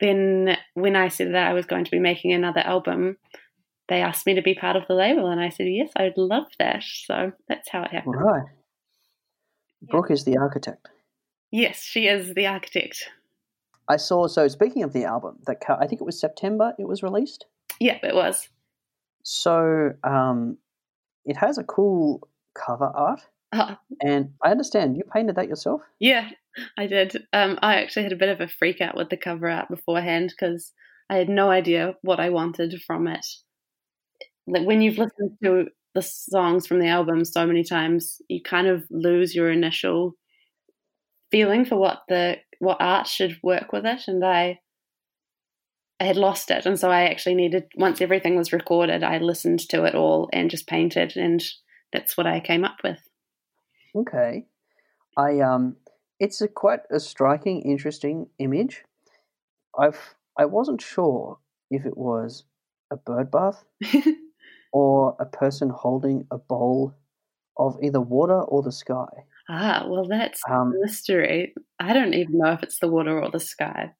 then 0.00 0.58
when 0.74 0.96
I 0.96 1.08
said 1.08 1.32
that 1.32 1.48
I 1.48 1.54
was 1.54 1.66
going 1.66 1.86
to 1.86 1.90
be 1.90 1.98
making 1.98 2.32
another 2.32 2.60
album 2.60 3.16
they 3.88 4.00
asked 4.00 4.24
me 4.24 4.34
to 4.34 4.40
be 4.40 4.54
part 4.54 4.76
of 4.76 4.86
the 4.88 4.94
label. 4.94 5.28
And 5.28 5.40
I 5.40 5.48
said 5.48 5.66
yes 5.68 5.90
I'd 5.96 6.18
love 6.18 6.46
that. 6.58 6.82
So 6.82 7.32
that's 7.48 7.70
how 7.70 7.82
it 7.84 7.90
happened. 7.90 8.16
Right. 8.20 8.44
Brooke 9.90 10.10
is 10.10 10.24
the 10.24 10.36
architect. 10.36 10.88
Yes, 11.50 11.82
she 11.82 12.06
is 12.08 12.34
the 12.34 12.46
architect. 12.46 13.08
I 13.88 13.96
saw. 13.96 14.26
So 14.26 14.48
speaking 14.48 14.82
of 14.82 14.92
the 14.92 15.04
album, 15.04 15.38
that 15.46 15.58
I 15.68 15.86
think 15.86 16.00
it 16.00 16.04
was 16.04 16.18
September 16.18 16.72
it 16.78 16.88
was 16.88 17.02
released. 17.02 17.46
Yeah, 17.80 17.98
it 18.02 18.14
was. 18.14 18.48
So 19.22 19.92
um, 20.04 20.58
it 21.24 21.36
has 21.36 21.58
a 21.58 21.64
cool 21.64 22.28
cover 22.54 22.86
art, 22.94 23.20
Oh, 23.52 23.76
and 24.00 24.32
I 24.42 24.50
understand 24.50 24.96
you 24.96 25.02
painted 25.12 25.36
that 25.36 25.48
yourself. 25.48 25.80
yeah, 26.00 26.30
I 26.78 26.86
did. 26.86 27.16
Um, 27.32 27.58
I 27.62 27.76
actually 27.76 28.04
had 28.04 28.12
a 28.12 28.16
bit 28.16 28.28
of 28.28 28.40
a 28.40 28.48
freak 28.48 28.80
out 28.80 28.96
with 28.96 29.10
the 29.10 29.16
cover 29.16 29.48
art 29.48 29.68
beforehand 29.68 30.30
because 30.30 30.72
I 31.10 31.16
had 31.16 31.28
no 31.28 31.50
idea 31.50 31.94
what 32.02 32.20
I 32.20 32.30
wanted 32.30 32.80
from 32.82 33.06
it. 33.06 33.26
Like 34.46 34.66
when 34.66 34.82
you've 34.82 34.98
listened 34.98 35.38
to 35.42 35.68
the 35.94 36.02
songs 36.02 36.66
from 36.66 36.80
the 36.80 36.88
album 36.88 37.24
so 37.24 37.46
many 37.46 37.64
times, 37.64 38.20
you 38.28 38.42
kind 38.42 38.66
of 38.66 38.84
lose 38.90 39.34
your 39.34 39.50
initial 39.50 40.14
feeling 41.30 41.64
for 41.64 41.76
what 41.76 42.02
the 42.08 42.36
what 42.58 42.76
art 42.80 43.06
should 43.06 43.38
work 43.42 43.72
with 43.72 43.86
it, 43.86 44.02
and 44.06 44.24
I 44.24 44.60
I 46.00 46.04
had 46.04 46.16
lost 46.16 46.50
it, 46.50 46.66
and 46.66 46.78
so 46.78 46.90
I 46.90 47.04
actually 47.04 47.36
needed 47.36 47.64
once 47.76 48.00
everything 48.00 48.36
was 48.36 48.52
recorded, 48.52 49.04
I 49.04 49.18
listened 49.18 49.60
to 49.70 49.84
it 49.84 49.94
all 49.94 50.28
and 50.32 50.50
just 50.50 50.66
painted, 50.66 51.16
and 51.16 51.42
that's 51.92 52.16
what 52.16 52.26
I 52.26 52.40
came 52.40 52.64
up 52.64 52.78
with. 52.82 52.98
Okay, 53.94 54.46
I 55.16 55.40
um, 55.40 55.76
it's 56.18 56.40
a 56.40 56.48
quite 56.48 56.80
a 56.90 56.98
striking, 56.98 57.62
interesting 57.62 58.28
image. 58.38 58.82
I've 59.78 60.16
I 60.36 60.46
wasn't 60.46 60.82
sure 60.82 61.38
if 61.70 61.86
it 61.86 61.96
was 61.96 62.44
a 62.90 62.96
bird 62.96 63.30
bath 63.30 63.64
or 64.74 65.16
a 65.20 65.24
person 65.24 65.70
holding 65.70 66.26
a 66.32 66.36
bowl 66.36 66.92
of 67.56 67.78
either 67.80 68.00
water 68.00 68.40
or 68.42 68.60
the 68.60 68.72
sky. 68.72 69.06
Ah, 69.48 69.86
well, 69.88 70.04
that's 70.08 70.40
Um, 70.50 70.72
a 70.72 70.80
mystery. 70.84 71.54
I 71.78 71.92
don't 71.92 72.12
even 72.14 72.38
know 72.38 72.50
if 72.52 72.64
it's 72.64 72.80
the 72.80 72.88
water 72.88 73.22
or 73.22 73.30
the 73.30 73.38
sky. 73.38 73.92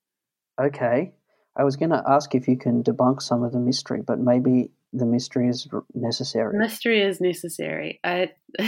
Okay, 0.61 1.13
I 1.57 1.63
was 1.63 1.77
going 1.77 1.91
to 1.91 2.03
ask 2.09 2.35
if 2.35 2.49
you 2.49 2.57
can 2.59 2.83
debunk 2.83 3.23
some 3.23 3.45
of 3.45 3.53
the 3.53 3.61
mystery, 3.61 4.03
but 4.05 4.19
maybe 4.19 4.73
the 4.93 5.07
mystery 5.07 5.49
is 5.49 5.69
necessary. 5.95 6.59
Mystery 6.59 7.03
is 7.03 7.21
necessary. 7.21 8.01
I, 8.03 8.33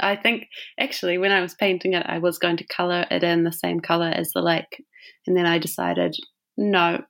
I 0.00 0.16
think 0.16 0.48
actually 0.78 1.18
when 1.18 1.32
I 1.32 1.42
was 1.42 1.54
painting 1.54 1.92
it, 1.92 2.06
I 2.06 2.18
was 2.20 2.38
going 2.38 2.56
to 2.56 2.66
color 2.68 3.04
it 3.10 3.22
in 3.22 3.44
the 3.44 3.52
same 3.52 3.80
color 3.80 4.08
as 4.08 4.30
the 4.30 4.40
lake, 4.40 4.82
and 5.26 5.36
then 5.36 5.44
I 5.44 5.58
decided 5.58 6.16
no, 6.56 7.02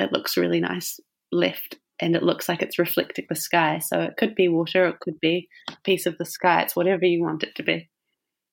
it 0.00 0.12
looks 0.12 0.36
really 0.36 0.60
nice 0.60 0.98
left, 1.30 1.78
and 2.02 2.16
it 2.16 2.22
looks 2.22 2.48
like 2.48 2.60
it's 2.60 2.78
reflecting 2.78 3.26
the 3.28 3.36
sky. 3.36 3.78
So 3.78 4.00
it 4.00 4.16
could 4.18 4.34
be 4.34 4.48
water, 4.48 4.86
it 4.88 5.00
could 5.00 5.20
be 5.20 5.48
a 5.70 5.76
piece 5.84 6.04
of 6.04 6.18
the 6.18 6.24
sky. 6.24 6.62
It's 6.62 6.76
whatever 6.76 7.06
you 7.06 7.22
want 7.22 7.44
it 7.44 7.54
to 7.54 7.62
be. 7.62 7.88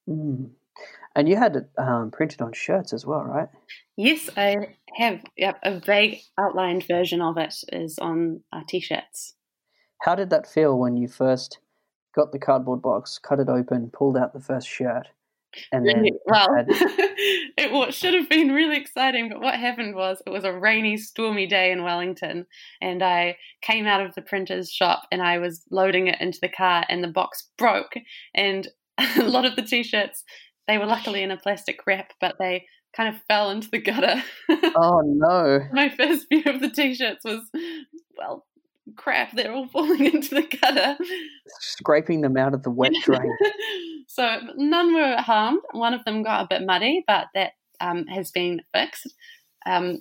Mm. 0.07 0.51
And 1.15 1.27
you 1.27 1.35
had 1.35 1.55
it 1.55 1.69
um, 1.77 2.11
printed 2.11 2.41
on 2.41 2.53
shirts 2.53 2.93
as 2.93 3.05
well, 3.05 3.23
right? 3.23 3.49
Yes, 3.97 4.29
I 4.37 4.75
have. 4.93 5.21
Yep, 5.35 5.59
a 5.63 5.79
vague 5.79 6.19
outlined 6.37 6.85
version 6.87 7.21
of 7.21 7.37
it 7.37 7.55
is 7.73 7.97
on 7.99 8.41
our 8.53 8.63
t-shirts. 8.63 9.33
How 10.03 10.15
did 10.15 10.29
that 10.29 10.47
feel 10.47 10.77
when 10.77 10.95
you 10.95 11.07
first 11.07 11.57
got 12.15 12.31
the 12.31 12.39
cardboard 12.39 12.81
box, 12.81 13.17
cut 13.17 13.39
it 13.39 13.49
open, 13.49 13.89
pulled 13.91 14.15
out 14.15 14.33
the 14.33 14.39
first 14.39 14.67
shirt, 14.67 15.07
and 15.71 15.87
then 15.87 16.05
well, 16.25 16.47
it 16.67 17.71
wa- 17.71 17.91
should 17.91 18.13
have 18.13 18.29
been 18.29 18.51
really 18.51 18.77
exciting, 18.77 19.29
but 19.29 19.41
what 19.41 19.55
happened 19.55 19.95
was 19.95 20.21
it 20.25 20.29
was 20.29 20.43
a 20.43 20.53
rainy, 20.53 20.97
stormy 20.97 21.47
day 21.47 21.71
in 21.71 21.83
Wellington, 21.83 22.45
and 22.81 23.03
I 23.03 23.37
came 23.61 23.85
out 23.87 24.05
of 24.05 24.15
the 24.15 24.21
printer's 24.21 24.71
shop 24.71 25.03
and 25.11 25.21
I 25.21 25.39
was 25.39 25.63
loading 25.71 26.07
it 26.07 26.21
into 26.21 26.39
the 26.41 26.49
car, 26.49 26.85
and 26.89 27.03
the 27.03 27.07
box 27.07 27.49
broke, 27.57 27.93
and 28.35 28.67
a 29.17 29.23
lot 29.23 29.45
of 29.45 29.55
the 29.55 29.61
t-shirts 29.61 30.23
they 30.69 30.77
were 30.77 30.85
luckily 30.85 31.23
in 31.23 31.31
a 31.31 31.37
plastic 31.37 31.79
wrap, 31.87 32.13
but 32.21 32.35
they 32.37 32.67
kind 32.95 33.13
of 33.13 33.19
fell 33.27 33.49
into 33.49 33.69
the 33.71 33.79
gutter. 33.79 34.23
Oh 34.75 35.01
no. 35.03 35.61
My 35.73 35.89
first 35.89 36.27
view 36.29 36.43
of 36.45 36.61
the 36.61 36.69
t-shirts 36.69 37.25
was, 37.25 37.41
well, 38.17 38.45
crap. 38.95 39.35
They're 39.35 39.51
all 39.51 39.67
falling 39.67 40.05
into 40.05 40.35
the 40.35 40.43
gutter. 40.43 40.97
Scraping 41.59 42.21
them 42.21 42.37
out 42.37 42.53
of 42.53 42.63
the 42.63 42.69
wet 42.69 42.93
drain. 43.03 43.35
So 44.09 44.39
none 44.55 44.93
were 44.93 45.17
harmed. 45.17 45.61
One 45.71 45.93
of 45.93 46.03
them 46.03 46.23
got 46.23 46.43
a 46.43 46.47
bit 46.49 46.65
muddy, 46.65 47.03
but 47.07 47.27
that 47.35 47.51
um, 47.79 48.07
has 48.07 48.31
been 48.31 48.61
fixed. 48.73 49.13
Um, 49.65 49.99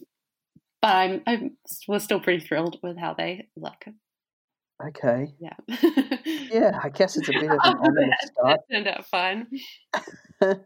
but 0.81 0.89
I'm, 0.89 1.23
I 1.27 1.51
was 1.87 2.05
still 2.05 2.21
pretty 2.21 2.45
thrilled 2.45 2.79
with 2.83 2.97
how 2.97 3.15
they 3.15 3.49
look. 3.55 3.85
Okay. 4.89 5.35
Yeah. 5.39 5.57
Yeah, 6.51 6.79
I 6.83 6.89
guess 6.89 7.17
it's 7.17 7.29
a 7.29 7.33
bit 7.33 7.45
of 7.45 7.51
an 7.51 7.59
that, 7.61 8.31
start. 8.33 8.61
that 8.69 8.75
turned 8.75 8.89
out 8.89 9.07
fine. 9.07 9.47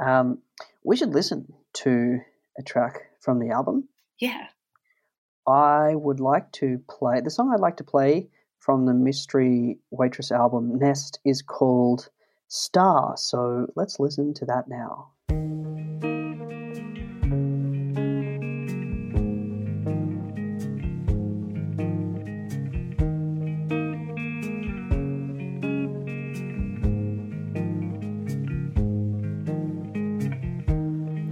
Um, 0.00 0.38
we 0.82 0.96
should 0.96 1.14
listen 1.14 1.52
to 1.74 2.20
a 2.58 2.62
track 2.62 3.00
from 3.20 3.38
the 3.38 3.50
album. 3.50 3.88
Yeah. 4.18 4.46
I 5.46 5.94
would 5.94 6.20
like 6.20 6.50
to 6.52 6.80
play 6.88 7.20
the 7.20 7.30
song 7.30 7.52
I'd 7.52 7.60
like 7.60 7.76
to 7.78 7.84
play 7.84 8.28
from 8.58 8.86
the 8.86 8.94
Mystery 8.94 9.78
Waitress 9.90 10.32
album 10.32 10.78
Nest 10.78 11.18
is 11.24 11.42
called 11.42 12.08
Star. 12.52 13.16
So 13.16 13.68
let's 13.76 14.00
listen 14.00 14.34
to 14.34 14.44
that 14.46 14.66
now. 14.66 15.12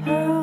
Who 0.04 0.38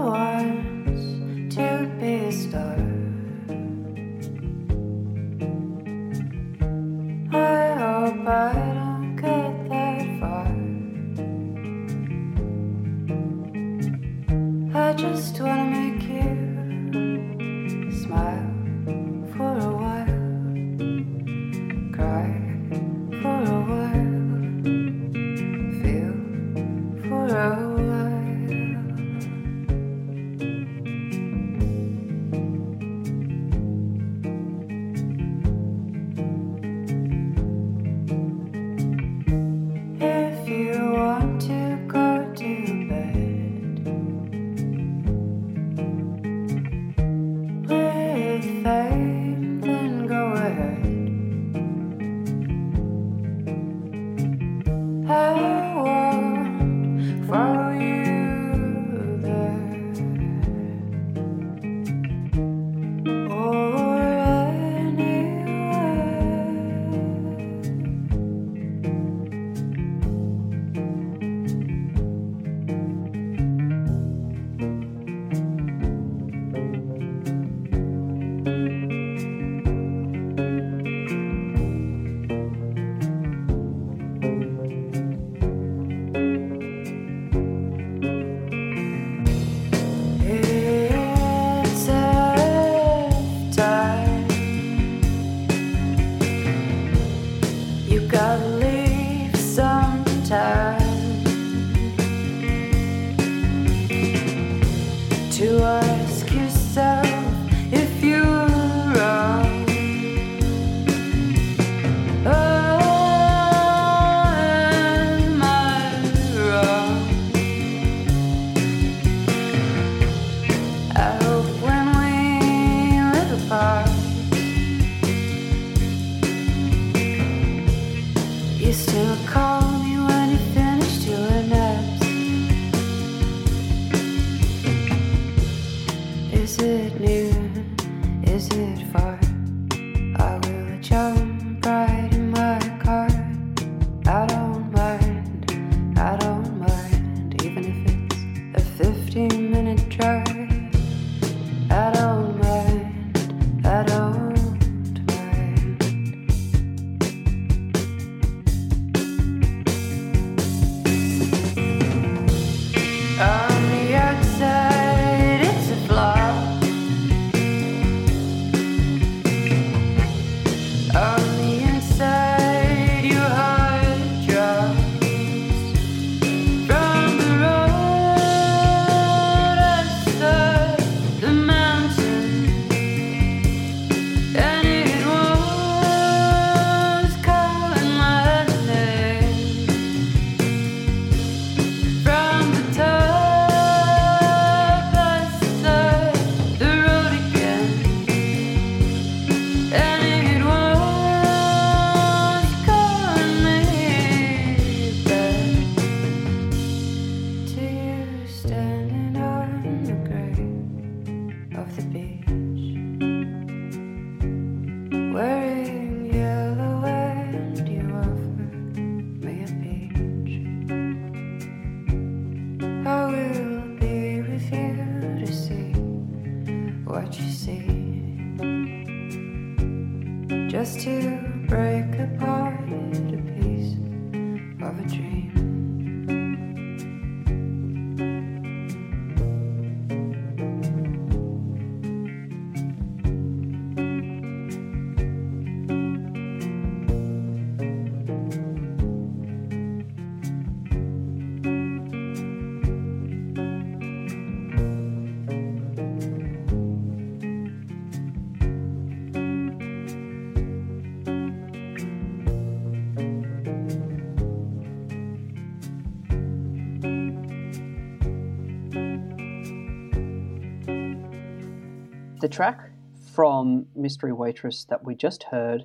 the 272.25 272.29
track 272.29 272.71
from 273.13 273.67
Mystery 273.75 274.11
Waitress 274.11 274.65
that 274.71 274.83
we 274.83 274.95
just 274.95 275.21
heard 275.21 275.63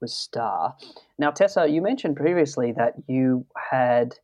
was 0.00 0.14
Star. 0.14 0.76
Now, 1.18 1.32
Tessa, 1.32 1.66
you 1.66 1.82
mentioned 1.82 2.14
previously 2.14 2.70
that 2.76 2.94
you 3.08 3.44
had 3.56 4.14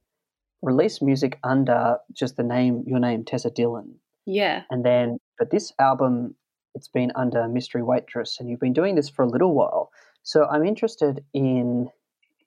released 0.63 1.03
music 1.03 1.41
under 1.43 1.97
just 2.13 2.37
the 2.37 2.45
name, 2.45 2.85
your 2.87 3.01
name, 3.01 3.25
Tessa 3.25 3.51
Dillon. 3.51 3.97
Yeah. 4.27 4.63
And 4.71 4.85
then, 4.85 5.19
but 5.41 5.51
this 5.51 5.73
album, 5.81 6.37
it's 6.77 6.87
been 6.87 7.11
under 7.17 7.49
Mystery 7.49 7.83
Waitress, 7.83 8.39
and 8.39 8.49
you've 8.49 8.61
been 8.61 8.73
doing 8.73 8.95
this 8.95 9.09
for 9.09 9.25
a 9.25 9.29
little 9.29 9.53
while. 9.53 9.91
So 10.23 10.47
I'm 10.47 10.65
interested 10.65 11.25
in 11.35 11.91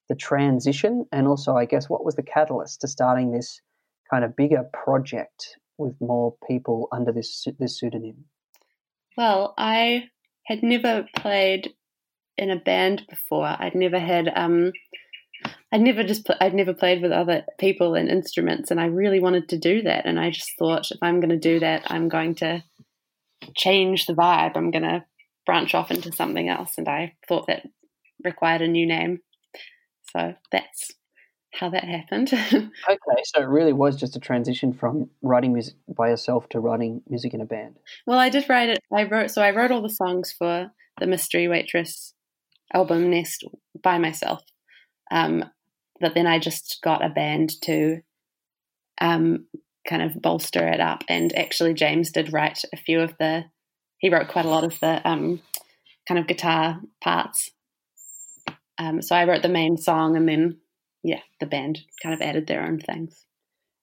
the 0.08 0.16
transition 0.16 1.08
and 1.12 1.28
also, 1.28 1.58
I 1.58 1.66
guess, 1.66 1.90
what 1.90 2.06
was 2.06 2.16
the 2.16 2.24
catalyst 2.24 2.80
to 2.82 2.88
starting 2.88 3.34
this 3.34 3.60
kind 4.10 4.24
of 4.24 4.34
bigger 4.38 4.64
project 4.72 5.58
with 5.78 6.00
more 6.00 6.38
people 6.48 6.88
under 6.94 7.12
this 7.12 7.46
this 7.60 7.78
pseudonym? 7.78 8.24
Well, 9.18 9.54
I 9.58 10.10
had 10.46 10.62
never 10.64 11.08
played 11.16 11.74
in 12.38 12.52
a 12.52 12.60
band 12.60 13.06
before. 13.10 13.46
I'd 13.46 13.76
never 13.76 14.00
had 14.00 14.32
um 14.36 14.74
I'd 15.72 15.82
never 15.82 16.04
just 16.04 16.26
pl- 16.26 16.38
I'd 16.40 16.54
never 16.54 16.74
played 16.74 17.02
with 17.02 17.12
other 17.12 17.44
people 17.60 17.96
and 17.96 18.10
instruments 18.10 18.72
and 18.72 18.80
I 18.80 18.86
really 18.86 19.20
wanted 19.20 19.50
to 19.50 19.58
do 19.58 19.82
that 19.84 20.06
and 20.06 20.20
I 20.20 20.32
just 20.32 20.52
thought 20.58 20.92
if 20.92 20.98
I'm 21.02 21.20
going 21.20 21.30
to 21.30 21.38
do 21.38 21.60
that 21.60 21.84
I'm 21.88 22.10
going 22.10 22.36
to 22.36 22.64
change 23.56 24.06
the 24.06 24.14
vibe. 24.14 24.56
I'm 24.56 24.72
going 24.72 24.84
to 24.84 25.06
branch 25.46 25.76
off 25.76 25.92
into 25.92 26.12
something 26.12 26.50
else 26.50 26.78
and 26.78 26.88
I 26.88 27.14
thought 27.28 27.48
that 27.48 27.64
required 28.24 28.62
a 28.62 28.68
new 28.68 28.86
name. 28.86 29.20
So 30.16 30.34
that's 30.52 30.92
how 31.56 31.70
that 31.70 31.84
happened. 31.84 32.32
Okay, 32.90 33.24
so 33.24 33.42
it 33.42 33.48
really 33.48 33.74
was 33.74 33.96
just 33.96 34.16
a 34.16 34.20
transition 34.20 34.74
from 34.74 35.10
writing 35.22 35.54
music 35.54 35.76
by 35.88 36.10
yourself 36.10 36.48
to 36.50 36.60
writing 36.60 37.02
music 37.10 37.34
in 37.34 37.42
a 37.42 37.46
band. 37.46 37.78
Well, 38.06 38.20
I 38.20 38.30
did 38.30 38.48
write 38.50 38.70
it. 38.70 38.80
I 38.94 39.04
wrote 39.04 39.32
so 39.32 39.42
I 39.42 39.52
wrote 39.52 39.72
all 39.72 39.82
the 39.82 39.90
songs 39.90 40.34
for 40.38 40.72
the 41.00 41.08
Mystery 41.08 41.48
Waitress 41.48 42.14
album 42.74 43.10
Nest 43.10 43.44
by 43.82 43.98
myself. 43.98 44.42
Um, 45.12 45.46
but 46.00 46.14
then 46.14 46.28
I 46.28 46.40
just 46.40 46.80
got 46.84 47.06
a 47.06 47.10
band 47.10 47.62
to 47.64 48.02
um, 49.00 49.46
kind 49.88 50.02
of 50.02 50.22
bolster 50.22 50.68
it 50.68 50.80
up. 50.80 51.04
And 51.08 51.36
actually, 51.38 51.74
James 51.74 52.12
did 52.12 52.34
write 52.34 52.60
a 52.74 52.78
few 52.78 53.02
of 53.02 53.14
the. 53.20 53.46
He 54.00 54.10
wrote 54.10 54.28
quite 54.28 54.46
a 54.46 54.50
lot 54.50 54.64
of 54.64 54.80
the 54.80 55.08
um, 55.08 55.42
kind 56.08 56.20
of 56.20 56.28
guitar 56.28 56.82
parts. 57.02 57.50
Um, 58.78 59.02
so 59.02 59.16
I 59.16 59.26
wrote 59.26 59.42
the 59.42 59.50
main 59.50 59.78
song, 59.78 60.18
and 60.18 60.28
then 60.28 60.58
yeah, 61.06 61.22
the 61.40 61.46
band 61.46 61.80
kind 62.02 62.16
of 62.16 62.22
added 62.22 62.48
their 62.48 62.64
own 62.64 62.80
things. 62.80 63.26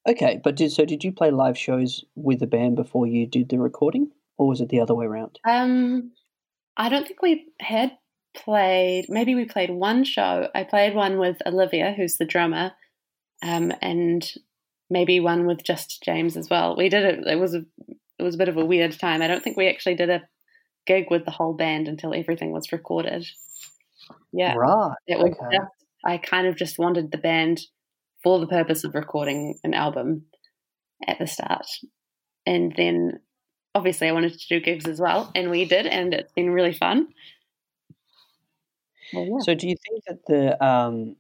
Okay, 0.09 0.41
but 0.43 0.57
did 0.57 0.73
so 0.73 0.85
did 0.85 1.05
you 1.05 1.13
play 1.13 1.31
live 1.31 1.57
shows 1.57 2.05
with 2.17 2.41
the 2.41 2.47
band 2.49 2.75
before 2.75 3.07
you 3.07 3.27
did 3.27 3.49
the 3.49 3.59
recording, 3.59 4.11
or 4.37 4.49
was 4.49 4.61
it 4.61 4.69
the 4.69 4.81
other 4.81 4.95
way 4.95 5.07
around? 5.07 5.39
Um, 5.49 6.11
I 6.77 6.89
don't 6.89 7.07
think 7.07 7.23
we 7.23 7.47
had 7.61 7.93
played. 8.37 9.07
Maybe 9.09 9.37
we 9.37 9.45
played 9.45 9.71
one 9.71 10.03
show. 10.03 10.49
I 10.55 10.65
played 10.65 10.97
one 10.97 11.19
with 11.19 11.37
Olivia, 11.47 11.95
who's 11.97 12.17
the 12.17 12.25
drummer, 12.25 12.73
um, 13.45 13.73
and 13.81 14.29
maybe 14.91 15.21
one 15.21 15.47
with 15.47 15.63
just 15.63 16.03
James 16.03 16.37
as 16.37 16.51
well. 16.51 16.75
We 16.77 16.89
did 16.89 17.05
it. 17.05 17.27
It 17.27 17.39
was 17.39 17.55
a 17.55 17.65
it 18.19 18.25
was 18.25 18.35
a 18.35 18.39
bit 18.39 18.49
of 18.49 18.57
a 18.57 18.65
weird 18.65 18.99
time. 18.99 19.23
I 19.23 19.29
don't 19.29 19.45
think 19.45 19.57
we 19.57 19.69
actually 19.69 19.95
did 19.95 20.11
a 20.11 20.23
gig 20.85 21.07
with 21.13 21.25
the 21.25 21.31
whole 21.31 21.55
band 21.55 21.87
until 21.87 22.13
everything 22.13 22.51
was 22.51 22.73
recorded. 22.73 23.25
Yeah, 24.33 24.55
Right. 24.55 24.95
it 25.07 25.19
was 25.21 25.31
okay. 25.41 25.57
just. 25.59 25.82
I 26.05 26.19
kind 26.19 26.47
of 26.47 26.57
just 26.57 26.79
wanted 26.79 27.11
the 27.11 27.19
band 27.19 27.61
for 28.23 28.39
the 28.41 28.47
purpose 28.47 28.85
of 28.85 28.95
recording 28.95 29.59
an 29.65 29.75
album 29.75 30.27
at 31.07 31.19
the 31.19 31.27
start, 31.27 31.67
and 32.47 32.73
then 32.77 33.21
obviously 33.75 34.09
I 34.09 34.13
wanted 34.13 34.39
to 34.39 34.49
do 34.49 34.61
gigs 34.65 34.87
as 34.87 35.01
well, 35.01 35.31
and 35.35 35.51
we 35.51 35.65
did, 35.65 35.87
and 35.87 36.15
it's 36.15 36.33
been 36.33 36.51
really 36.51 36.75
fun. 36.75 37.09
Well, 39.13 39.27
yeah. 39.27 39.39
So 39.41 39.55
do 39.55 39.69
you 39.69 39.77
think 39.89 40.05
that 40.07 40.27
the 40.27 40.65
um, 40.65 41.17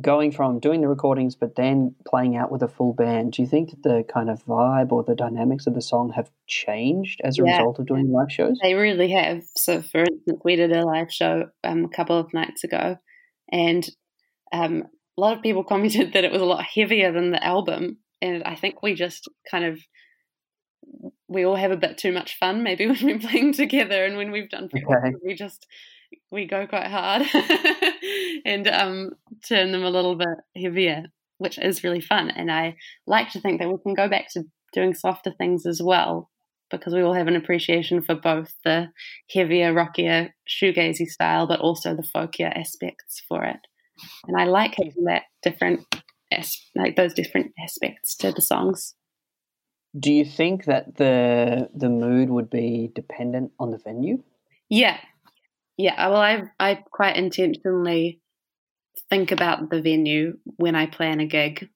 going 0.00 0.32
from 0.32 0.58
doing 0.58 0.80
the 0.80 0.88
recordings 0.88 1.34
but 1.34 1.54
then 1.54 1.94
playing 2.06 2.36
out 2.36 2.50
with 2.50 2.62
a 2.62 2.68
full 2.68 2.92
band, 2.94 3.32
do 3.32 3.42
you 3.42 3.48
think 3.48 3.70
that 3.70 3.82
the 3.82 4.04
kind 4.12 4.30
of 4.30 4.44
vibe 4.44 4.90
or 4.90 5.02
the 5.04 5.14
dynamics 5.14 5.66
of 5.66 5.74
the 5.74 5.82
song 5.82 6.12
have 6.16 6.30
changed 6.46 7.20
as 7.24 7.38
a 7.38 7.42
Yeah. 7.44 7.58
result 7.58 7.78
of 7.78 7.86
doing 7.86 8.10
live 8.10 8.32
shows? 8.32 8.58
They 8.62 8.74
really 8.74 9.10
have. 9.12 9.42
So, 9.56 9.82
for 9.82 10.00
instance, 10.00 10.40
we 10.44 10.56
did 10.56 10.72
a 10.72 10.84
live 10.84 11.12
show 11.12 11.50
um, 11.64 11.84
a 11.84 11.88
couple 11.88 12.18
of 12.18 12.32
nights 12.32 12.64
ago, 12.64 12.96
and 13.52 13.88
um, 14.52 14.84
a 15.16 15.20
lot 15.20 15.36
of 15.36 15.42
people 15.42 15.64
commented 15.68 16.14
that 16.14 16.24
it 16.24 16.32
was 16.32 16.42
a 16.42 16.46
lot 16.46 16.64
heavier 16.64 17.12
than 17.12 17.30
the 17.30 17.44
album. 17.44 17.98
And 18.20 18.42
I 18.44 18.54
think 18.54 18.82
we 18.82 18.94
just 18.94 19.28
kind 19.50 19.64
of 19.64 19.78
we 21.28 21.44
all 21.44 21.56
have 21.56 21.70
a 21.70 21.76
bit 21.76 21.98
too 21.98 22.12
much 22.12 22.36
fun, 22.38 22.62
maybe 22.62 22.86
when 22.88 22.98
we're 23.02 23.18
playing 23.18 23.52
together, 23.52 24.04
and 24.04 24.16
when 24.16 24.30
we've 24.30 24.50
done 24.50 24.68
Okay. 24.74 25.14
we 25.24 25.34
just 25.34 25.66
we 26.30 26.46
go 26.46 26.66
quite 26.66 26.88
hard 26.90 27.22
and 28.44 28.68
um, 28.68 29.10
turn 29.48 29.72
them 29.72 29.82
a 29.82 29.90
little 29.90 30.14
bit 30.14 30.28
heavier, 30.56 31.04
which 31.38 31.58
is 31.58 31.82
really 31.82 32.00
fun. 32.00 32.30
And 32.30 32.50
I 32.50 32.76
like 33.06 33.30
to 33.32 33.40
think 33.40 33.60
that 33.60 33.68
we 33.68 33.78
can 33.82 33.94
go 33.94 34.08
back 34.08 34.26
to 34.32 34.44
doing 34.72 34.94
softer 34.94 35.32
things 35.38 35.64
as 35.66 35.80
well, 35.82 36.30
because 36.78 36.94
we 36.94 37.02
all 37.02 37.14
have 37.14 37.28
an 37.28 37.36
appreciation 37.36 38.02
for 38.02 38.14
both 38.14 38.52
the 38.64 38.88
heavier, 39.32 39.72
rockier, 39.72 40.34
shoegazy 40.48 41.06
style, 41.06 41.46
but 41.46 41.60
also 41.60 41.94
the 41.94 42.02
folkier 42.02 42.52
aspects 42.56 43.22
for 43.28 43.44
it. 43.44 43.60
And 44.26 44.40
I 44.40 44.44
like 44.44 44.74
having 44.76 45.04
that 45.04 45.24
different, 45.42 45.84
as- 46.32 46.58
like 46.74 46.96
those 46.96 47.14
different 47.14 47.52
aspects 47.62 48.16
to 48.16 48.32
the 48.32 48.42
songs. 48.42 48.94
Do 49.98 50.12
you 50.12 50.24
think 50.24 50.64
that 50.64 50.96
the 50.96 51.68
the 51.74 51.90
mood 51.90 52.30
would 52.30 52.48
be 52.48 52.90
dependent 52.94 53.52
on 53.60 53.70
the 53.70 53.78
venue? 53.78 54.22
Yeah, 54.70 54.98
yeah. 55.76 55.94
Uh, 56.06 56.10
well, 56.10 56.20
I 56.20 56.42
I 56.58 56.74
quite 56.90 57.16
intentionally 57.16 58.22
think 59.10 59.32
about 59.32 59.68
the 59.68 59.82
venue 59.82 60.38
when 60.56 60.74
I 60.74 60.86
plan 60.86 61.20
a 61.20 61.26
gig 61.26 61.68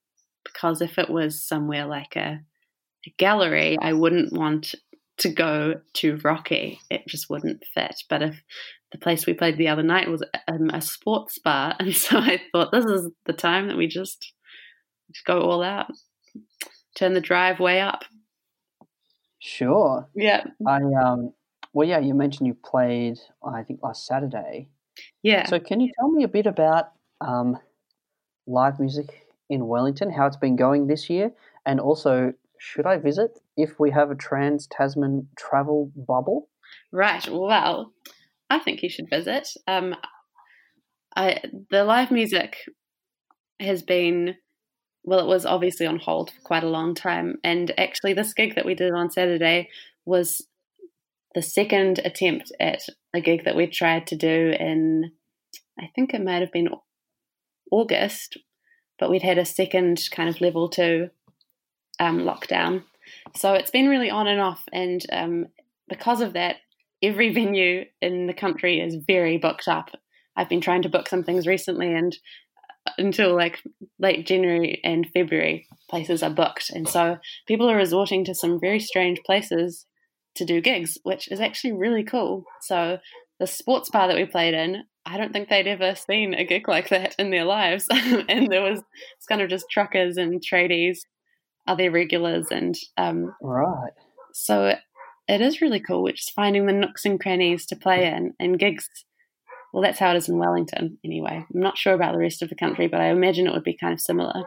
because 0.44 0.80
if 0.80 0.98
it 0.98 1.10
was 1.10 1.46
somewhere 1.46 1.86
like 1.86 2.16
a, 2.16 2.40
a 3.06 3.14
gallery, 3.18 3.76
I 3.80 3.92
wouldn't 3.92 4.32
want 4.32 4.74
to 5.18 5.28
go 5.30 5.80
to 5.94 6.16
rocky. 6.22 6.80
It 6.90 7.06
just 7.06 7.30
wouldn't 7.30 7.64
fit. 7.74 7.96
But 8.08 8.22
if 8.22 8.42
the 8.92 8.98
place 8.98 9.26
we 9.26 9.34
played 9.34 9.56
the 9.56 9.68
other 9.68 9.82
night 9.82 10.10
was 10.10 10.22
um, 10.48 10.70
a 10.70 10.80
sports 10.80 11.38
bar, 11.38 11.74
and 11.80 11.94
so 11.94 12.18
I 12.18 12.40
thought 12.52 12.72
this 12.72 12.84
is 12.84 13.10
the 13.24 13.32
time 13.32 13.68
that 13.68 13.76
we 13.76 13.86
just 13.86 14.32
just 15.12 15.24
go 15.24 15.40
all 15.40 15.62
out, 15.62 15.86
turn 16.96 17.14
the 17.14 17.20
driveway 17.20 17.78
up. 17.78 18.04
Sure. 19.38 20.08
Yeah, 20.14 20.44
I 20.66 20.78
um. 20.78 21.32
Well, 21.72 21.86
yeah. 21.86 22.00
You 22.00 22.14
mentioned 22.14 22.46
you 22.46 22.56
played. 22.64 23.18
I 23.46 23.62
think 23.62 23.80
last 23.82 24.06
Saturday. 24.06 24.70
yeah. 25.22 25.46
So, 25.46 25.60
can 25.60 25.80
you 25.80 25.90
tell 25.98 26.10
me 26.10 26.24
a 26.24 26.28
bit 26.28 26.46
about 26.46 26.86
um, 27.20 27.58
live 28.46 28.80
music 28.80 29.26
in 29.48 29.66
Wellington, 29.66 30.10
how 30.10 30.26
it's 30.26 30.36
been 30.36 30.56
going 30.56 30.86
this 30.86 31.08
year, 31.08 31.32
and 31.64 31.78
also 31.80 32.32
should 32.58 32.86
I 32.86 32.96
visit 32.96 33.38
if 33.56 33.78
we 33.78 33.90
have 33.90 34.10
a 34.10 34.14
Trans 34.14 34.66
Tasman 34.66 35.28
travel 35.36 35.92
bubble? 35.96 36.48
Right. 36.92 37.26
Well, 37.30 37.92
I 38.50 38.58
think 38.58 38.82
you 38.82 38.90
should 38.90 39.10
visit. 39.10 39.48
Um, 39.66 39.94
I 41.14 41.40
the 41.70 41.84
live 41.84 42.10
music 42.10 42.58
has 43.60 43.82
been 43.82 44.36
well, 45.06 45.20
it 45.20 45.28
was 45.28 45.46
obviously 45.46 45.86
on 45.86 46.00
hold 46.00 46.32
for 46.32 46.40
quite 46.42 46.64
a 46.64 46.68
long 46.68 46.94
time, 46.94 47.36
and 47.44 47.72
actually, 47.78 48.12
this 48.12 48.34
gig 48.34 48.56
that 48.56 48.66
we 48.66 48.74
did 48.74 48.92
on 48.92 49.10
Saturday 49.10 49.70
was 50.04 50.42
the 51.36 51.42
second 51.42 52.00
attempt 52.04 52.50
at 52.58 52.80
a 53.14 53.20
gig 53.20 53.44
that 53.44 53.54
we 53.54 53.68
tried 53.68 54.06
to 54.08 54.16
do 54.16 54.54
in, 54.58 55.12
I 55.78 55.90
think 55.94 56.12
it 56.12 56.24
might 56.24 56.40
have 56.40 56.50
been 56.50 56.70
August, 57.70 58.38
but 58.98 59.10
we'd 59.10 59.22
had 59.22 59.38
a 59.38 59.44
second 59.44 60.00
kind 60.10 60.28
of 60.28 60.40
level 60.40 60.68
two 60.68 61.10
um, 61.98 62.20
lockdown. 62.20 62.84
So 63.34 63.54
it's 63.54 63.70
been 63.70 63.88
really 63.88 64.10
on 64.10 64.26
and 64.26 64.40
off, 64.40 64.62
and 64.72 65.00
um, 65.12 65.46
because 65.88 66.20
of 66.20 66.34
that, 66.34 66.56
every 67.02 67.32
venue 67.34 67.84
in 68.00 68.26
the 68.26 68.34
country 68.34 68.80
is 68.80 68.96
very 69.06 69.38
booked 69.38 69.68
up. 69.68 69.90
I've 70.36 70.48
been 70.48 70.60
trying 70.60 70.82
to 70.82 70.88
book 70.88 71.08
some 71.08 71.22
things 71.22 71.46
recently, 71.46 71.92
and 71.92 72.16
until 72.98 73.34
like 73.34 73.62
late 73.98 74.26
January 74.26 74.80
and 74.84 75.08
February, 75.12 75.66
places 75.88 76.22
are 76.22 76.30
booked, 76.30 76.70
and 76.70 76.88
so 76.88 77.18
people 77.46 77.70
are 77.70 77.76
resorting 77.76 78.24
to 78.24 78.34
some 78.34 78.60
very 78.60 78.80
strange 78.80 79.20
places 79.24 79.86
to 80.36 80.44
do 80.44 80.60
gigs, 80.60 80.98
which 81.02 81.30
is 81.30 81.40
actually 81.40 81.72
really 81.72 82.04
cool. 82.04 82.44
So 82.60 82.98
the 83.40 83.46
sports 83.46 83.90
bar 83.90 84.08
that 84.08 84.16
we 84.16 84.26
played 84.26 84.54
in, 84.54 84.84
I 85.04 85.16
don't 85.16 85.32
think 85.32 85.48
they'd 85.48 85.66
ever 85.66 85.94
seen 85.94 86.34
a 86.34 86.44
gig 86.44 86.68
like 86.68 86.88
that 86.90 87.14
in 87.18 87.30
their 87.30 87.44
lives, 87.44 87.86
and 87.90 88.50
there 88.50 88.62
was 88.62 88.82
it's 89.16 89.26
kind 89.26 89.40
of 89.40 89.50
just 89.50 89.70
truckers 89.70 90.16
and 90.16 90.40
tradies, 90.40 90.98
other 91.66 91.90
regulars, 91.90 92.46
and 92.50 92.76
um, 92.96 93.34
Right. 93.40 93.92
so 94.32 94.74
it 95.28 95.40
is 95.40 95.60
really 95.60 95.80
cool. 95.80 96.02
We're 96.02 96.12
just 96.12 96.32
finding 96.34 96.66
the 96.66 96.72
nooks 96.72 97.04
and 97.04 97.18
crannies 97.20 97.66
to 97.66 97.76
play 97.76 98.06
in 98.06 98.34
and 98.38 98.58
gigs. 98.58 98.88
Well, 99.72 99.82
that's 99.82 99.98
how 99.98 100.12
it 100.12 100.16
is 100.16 100.28
in 100.28 100.38
Wellington, 100.38 100.98
anyway. 101.04 101.44
I'm 101.52 101.60
not 101.60 101.76
sure 101.76 101.92
about 101.92 102.12
the 102.12 102.18
rest 102.18 102.40
of 102.42 102.48
the 102.48 102.54
country, 102.54 102.86
but 102.86 103.00
I 103.00 103.06
imagine 103.10 103.46
it 103.46 103.52
would 103.52 103.64
be 103.64 103.74
kind 103.76 103.92
of 103.92 104.00
similar. 104.00 104.44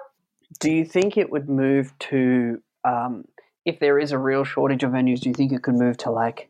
Do 0.59 0.71
you 0.71 0.85
think 0.85 1.17
it 1.17 1.29
would 1.29 1.47
move 1.49 1.93
to, 1.99 2.61
um, 2.83 3.25
if 3.65 3.79
there 3.79 3.99
is 3.99 4.11
a 4.11 4.17
real 4.17 4.43
shortage 4.43 4.83
of 4.83 4.91
venues, 4.91 5.19
do 5.19 5.29
you 5.29 5.35
think 5.35 5.51
it 5.51 5.61
could 5.61 5.75
move 5.75 5.97
to 5.97 6.09
like 6.11 6.49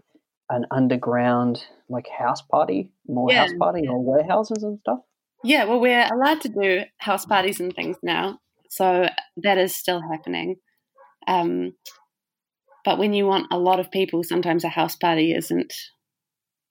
an 0.50 0.66
underground 0.72 1.64
like 1.90 2.08
house 2.08 2.42
party, 2.42 2.90
more 3.08 3.32
Yeah. 3.32 3.42
house 3.42 3.54
party 3.60 3.88
or 3.88 4.00
warehouses 4.00 4.64
and 4.64 4.80
stuff. 4.80 5.00
Yeah, 5.44 5.66
well, 5.66 5.80
we're 5.80 6.08
allowed 6.12 6.42
to 6.42 6.50
do 6.50 6.84
house 6.98 7.26
parties 7.26 7.60
and 7.60 7.74
things 7.76 7.98
now, 8.04 8.40
so 8.70 9.08
that 9.38 9.58
is 9.58 9.76
still 9.76 10.02
happening. 10.02 10.58
Um, 11.28 11.74
but 12.86 12.98
when 12.98 13.14
you 13.14 13.26
want 13.26 13.48
a 13.52 13.60
lot 13.60 13.80
of 13.80 13.92
people, 13.92 14.24
sometimes 14.24 14.64
a 14.64 14.70
house 14.70 14.96
party 14.96 15.34
isn't 15.34 15.74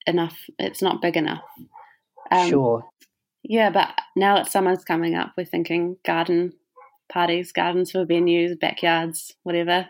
enough. 0.06 0.38
It's 0.58 0.80
not 0.80 1.02
big 1.02 1.16
enough. 1.16 1.44
Um, 2.30 2.48
sure. 2.48 2.84
Yeah, 3.42 3.70
but 3.70 3.90
now 4.16 4.36
that 4.36 4.50
summer's 4.50 4.84
coming 4.84 5.14
up, 5.14 5.32
we're 5.36 5.44
thinking 5.44 5.96
garden 6.04 6.52
parties, 7.08 7.52
gardens 7.52 7.92
for 7.92 8.04
venues, 8.06 8.58
backyards, 8.58 9.34
whatever. 9.42 9.86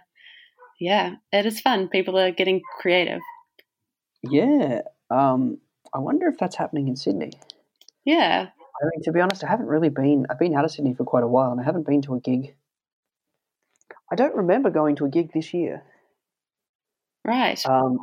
Yeah, 0.81 1.17
it 1.33 1.47
is 1.47 1.61
fun. 1.61 1.89
People 1.89 2.19
are 2.19 2.31
getting 2.31 2.61
creative. 2.81 3.21
Yeah. 4.23 4.83
Um, 5.11 5.59
I 5.95 5.99
wonder 5.99 6.29
if 6.29 6.39
that's 6.39 6.57
happening 6.57 6.89
in 6.89 6.97
Sydney. 6.97 7.33
Yeah, 8.05 8.49
I 8.81 8.85
mean, 8.85 9.03
to 9.05 9.13
be 9.13 9.21
honest, 9.21 9.45
I 9.45 9.49
haven't 9.49 9.67
really 9.67 9.89
been. 9.89 10.27
I've 10.31 10.39
been 10.39 10.55
out 10.55 10.65
of 10.65 10.71
Sydney 10.71 10.95
for 10.95 11.05
quite 11.05 11.25
a 11.25 11.29
while, 11.29 11.51
and 11.51 11.61
I 11.61 11.65
haven't 11.65 11.87
been 11.87 12.03
to 12.03 12.15
a 12.15 12.21
gig. 12.21 12.55
I 14.11 14.15
don't 14.15 14.35
remember 14.35 14.71
going 14.71 14.97
to 14.97 15.05
a 15.05 15.09
gig 15.09 15.33
this 15.33 15.53
year. 15.53 15.83
right. 17.25 17.65
Um, 17.67 17.99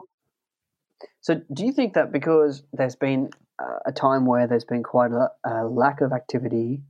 so, 1.21 1.41
do 1.51 1.65
you 1.65 1.71
think 1.71 1.93
that 1.93 2.11
because 2.11 2.63
there's 2.73 2.95
been 2.95 3.29
a 3.85 3.91
time 3.91 4.25
where 4.25 4.47
there's 4.47 4.65
been 4.65 4.83
quite 4.83 5.11
a, 5.11 5.29
a 5.45 5.65
lack 5.65 6.01
of 6.01 6.11
activity 6.11 6.81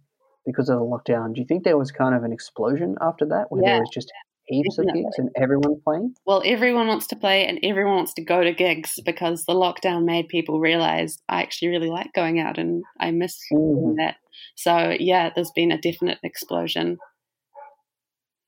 because 0.45 0.69
of 0.69 0.79
the 0.79 0.85
lockdown, 0.85 1.33
do 1.33 1.41
you 1.41 1.47
think 1.47 1.63
there 1.63 1.77
was 1.77 1.91
kind 1.91 2.15
of 2.15 2.23
an 2.23 2.31
explosion 2.31 2.97
after 3.01 3.25
that, 3.27 3.51
where 3.51 3.61
Yeah, 3.63 3.73
there 3.73 3.79
was 3.81 3.89
just 3.93 4.11
heaps 4.47 4.75
definitely. 4.77 5.01
of 5.01 5.05
gigs 5.05 5.17
and 5.19 5.29
everyone's 5.35 5.81
playing? 5.83 6.13
Well, 6.25 6.41
everyone 6.45 6.87
wants 6.87 7.07
to 7.07 7.15
play 7.15 7.45
and 7.45 7.59
everyone 7.63 7.95
wants 7.95 8.13
to 8.15 8.23
go 8.23 8.43
to 8.43 8.53
gigs 8.53 8.99
because 9.05 9.45
the 9.45 9.53
lockdown 9.53 10.05
made 10.05 10.27
people 10.27 10.59
realize 10.59 11.17
I 11.29 11.41
actually 11.41 11.69
really 11.69 11.89
like 11.89 12.13
going 12.13 12.39
out 12.39 12.57
and 12.57 12.83
I 12.99 13.11
miss 13.11 13.39
doing 13.51 13.93
Mm. 13.93 13.97
that. 13.97 14.15
So, 14.55 14.95
yeah, 14.99 15.29
there's 15.33 15.51
been 15.55 15.71
a 15.71 15.77
definite 15.79 16.19
explosion. 16.23 16.97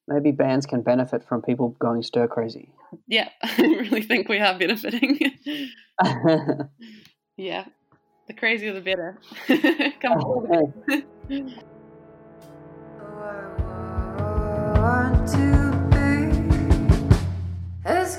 Maybe 0.07 0.31
bands 0.31 0.65
can 0.65 0.81
benefit 0.83 1.23
from 1.27 1.41
people 1.41 1.75
going 1.79 2.01
stir 2.01 2.27
crazy. 2.27 2.71
Yeah, 3.07 3.29
I 3.43 3.61
really 3.61 4.01
think 4.01 4.29
we 4.29 4.39
are 4.39 4.57
benefiting. 4.57 5.19
yeah, 7.37 7.65
the 8.27 8.33
crazier 8.33 8.73
the 8.73 8.81
better. 8.81 9.19
Come 10.01 10.21
forward. 10.21 10.73
want 14.79 15.27
to 15.27 15.66
It's 17.89 18.17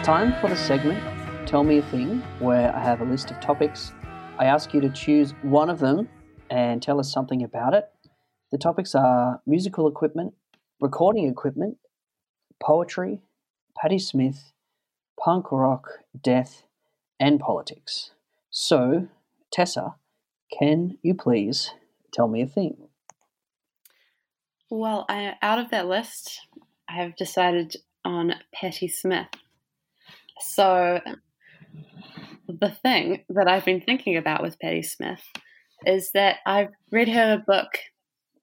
time 0.00 0.34
for 0.42 0.50
the 0.50 0.56
segment 0.56 1.02
Tell 1.46 1.64
Me 1.64 1.78
a 1.78 1.82
Thing, 1.82 2.20
where 2.40 2.76
I 2.76 2.84
have 2.84 3.00
a 3.00 3.04
list 3.04 3.30
of 3.30 3.40
topics. 3.40 3.94
I 4.38 4.44
ask 4.44 4.74
you 4.74 4.82
to 4.82 4.90
choose 4.90 5.32
one 5.40 5.70
of 5.70 5.78
them 5.78 6.10
and 6.50 6.82
tell 6.82 7.00
us 7.00 7.10
something 7.10 7.42
about 7.42 7.72
it. 7.72 7.90
The 8.52 8.58
topics 8.58 8.94
are 8.94 9.40
musical 9.46 9.88
equipment, 9.88 10.34
recording 10.78 11.26
equipment, 11.26 11.78
poetry, 12.60 13.20
Patti 13.76 13.98
Smith, 13.98 14.52
punk 15.22 15.50
rock, 15.50 16.00
death, 16.20 16.64
and 17.20 17.40
politics. 17.40 18.10
So, 18.50 19.08
Tessa, 19.52 19.96
can 20.56 20.98
you 21.02 21.14
please 21.14 21.72
tell 22.12 22.28
me 22.28 22.42
a 22.42 22.46
thing? 22.46 22.88
Well, 24.70 25.04
I, 25.08 25.34
out 25.42 25.58
of 25.58 25.70
that 25.70 25.86
list, 25.86 26.40
I 26.88 26.94
have 26.94 27.16
decided 27.16 27.76
on 28.04 28.34
Patti 28.52 28.88
Smith. 28.88 29.28
So, 30.40 31.00
the 32.48 32.70
thing 32.70 33.24
that 33.28 33.48
I've 33.48 33.64
been 33.64 33.80
thinking 33.80 34.16
about 34.16 34.42
with 34.42 34.58
Patti 34.58 34.82
Smith 34.82 35.22
is 35.86 36.10
that 36.12 36.38
I've 36.46 36.70
read 36.90 37.08
her 37.08 37.42
book, 37.46 37.70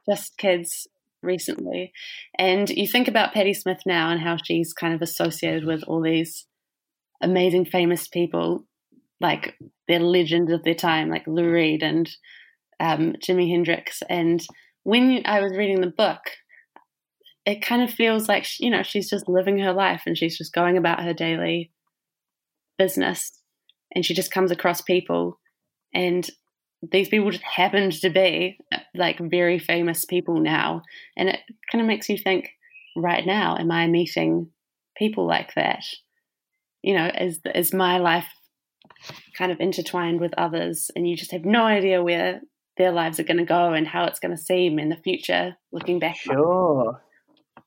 Just 0.09 0.37
Kids, 0.37 0.87
recently, 1.21 1.91
and 2.37 2.69
you 2.69 2.87
think 2.87 3.07
about 3.07 3.33
Patti 3.33 3.53
Smith 3.53 3.81
now 3.85 4.09
and 4.09 4.21
how 4.21 4.37
she's 4.37 4.73
kind 4.73 4.93
of 4.93 5.01
associated 5.01 5.65
with 5.65 5.83
all 5.83 6.01
these 6.01 6.45
amazing, 7.21 7.65
famous 7.65 8.07
people, 8.07 8.65
like 9.19 9.55
they're 9.87 9.99
legends 9.99 10.51
of 10.51 10.63
their 10.63 10.75
time, 10.75 11.09
like 11.09 11.27
Lou 11.27 11.49
Reed 11.49 11.83
and 11.83 12.09
um, 12.79 13.13
Jimi 13.23 13.49
Hendrix. 13.49 14.01
And 14.09 14.41
when 14.83 15.21
I 15.25 15.41
was 15.41 15.55
reading 15.55 15.81
the 15.81 15.93
book, 15.95 16.21
it 17.45 17.61
kind 17.61 17.81
of 17.81 17.91
feels 17.91 18.27
like 18.27 18.45
you 18.59 18.69
know 18.69 18.83
she's 18.83 19.09
just 19.09 19.27
living 19.27 19.59
her 19.59 19.73
life 19.73 20.03
and 20.05 20.17
she's 20.17 20.37
just 20.37 20.53
going 20.53 20.77
about 20.77 21.03
her 21.03 21.13
daily 21.13 21.71
business 22.77 23.31
and 23.93 24.05
she 24.05 24.13
just 24.13 24.31
comes 24.31 24.51
across 24.51 24.81
people 24.81 25.39
and 25.93 26.29
these 26.91 27.09
people 27.09 27.29
just 27.29 27.43
happened 27.43 27.91
to 27.93 28.09
be 28.09 28.57
like 28.95 29.19
very 29.19 29.59
famous 29.59 30.05
people 30.05 30.39
now 30.39 30.81
and 31.15 31.29
it 31.29 31.39
kind 31.71 31.81
of 31.81 31.87
makes 31.87 32.09
you 32.09 32.17
think 32.17 32.49
right 32.95 33.25
now 33.25 33.55
am 33.57 33.71
i 33.71 33.87
meeting 33.87 34.49
people 34.97 35.25
like 35.25 35.53
that 35.55 35.83
you 36.81 36.95
know 36.95 37.09
is 37.19 37.39
is 37.53 37.73
my 37.73 37.97
life 37.97 38.27
kind 39.35 39.51
of 39.51 39.59
intertwined 39.59 40.19
with 40.19 40.33
others 40.37 40.91
and 40.95 41.07
you 41.09 41.15
just 41.15 41.31
have 41.31 41.45
no 41.45 41.63
idea 41.63 42.03
where 42.03 42.41
their 42.77 42.91
lives 42.91 43.19
are 43.19 43.23
going 43.23 43.37
to 43.37 43.43
go 43.45 43.73
and 43.73 43.87
how 43.87 44.05
it's 44.05 44.19
going 44.19 44.35
to 44.35 44.41
seem 44.41 44.79
in 44.79 44.89
the 44.89 44.97
future 44.97 45.55
looking 45.71 45.99
back 45.99 46.17
Sure. 46.17 47.01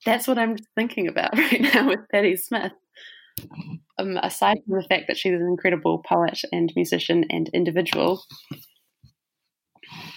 that's 0.05 0.27
what 0.27 0.38
I'm 0.38 0.57
thinking 0.74 1.09
about 1.09 1.37
right 1.38 1.61
now 1.61 1.88
with 1.88 2.00
Patti 2.11 2.37
Smith. 2.37 2.72
Um, 3.98 4.16
aside 4.22 4.59
from 4.66 4.77
the 4.81 4.87
fact 4.88 5.05
that 5.09 5.16
she's 5.16 5.33
an 5.33 5.46
incredible 5.46 6.03
poet 6.07 6.40
and 6.53 6.72
musician 6.77 7.24
and 7.31 7.48
individual, 7.53 8.22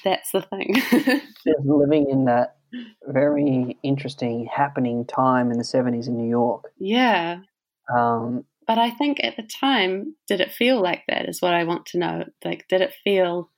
that's 0.07 0.31
the 0.31 0.41
thing. 0.41 0.75
Just 1.45 1.65
living 1.65 2.09
in 2.09 2.25
that 2.25 2.55
very 3.05 3.77
interesting, 3.83 4.47
happening 4.53 5.05
time 5.05 5.51
in 5.51 5.57
the 5.57 5.63
70s 5.63 6.07
in 6.07 6.17
New 6.17 6.29
York. 6.29 6.71
yeah. 6.79 7.39
Um, 7.95 8.43
But 8.65 8.77
I 8.77 8.89
think 8.89 9.19
at 9.23 9.37
the 9.37 9.43
time, 9.43 10.15
did 10.27 10.41
it 10.41 10.51
feel 10.51 10.81
like 10.81 11.03
that? 11.07 11.29
Is 11.29 11.41
what 11.41 11.53
I 11.53 11.63
want 11.63 11.85
to 11.87 11.99
know. 11.99 12.25
Like, 12.43 12.65
did 12.67 12.81
it 12.81 12.93
feel 13.03 13.49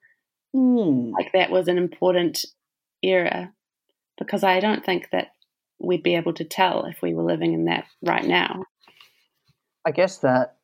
hmm, 0.54 1.12
like 1.18 1.32
that 1.34 1.50
was 1.50 1.68
an 1.68 1.78
important 1.78 2.46
era? 3.02 3.52
Because 4.20 4.44
I 4.44 4.60
don't 4.60 4.86
think 4.86 5.10
that 5.12 5.30
we'd 5.80 6.04
be 6.04 6.16
able 6.16 6.34
to 6.34 6.44
tell 6.44 6.86
if 6.86 7.02
we 7.02 7.14
were 7.14 7.24
living 7.24 7.54
in 7.54 7.66
that 7.66 7.86
right 8.04 8.26
now. 8.26 8.66
I 9.86 9.92
guess 9.92 10.20
that, 10.20 10.58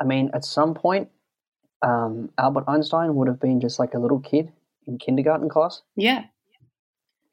I 0.00 0.04
mean, 0.04 0.30
at 0.34 0.44
some 0.44 0.74
point, 0.74 1.08
um, 1.82 2.30
Albert 2.38 2.64
Einstein 2.68 3.14
would 3.14 3.26
have 3.26 3.40
been 3.40 3.60
just 3.60 3.78
like 3.78 3.94
a 3.94 3.98
little 3.98 4.20
kid 4.20 4.52
in 4.90 4.98
kindergarten 4.98 5.48
class. 5.48 5.82
Yeah. 5.96 6.24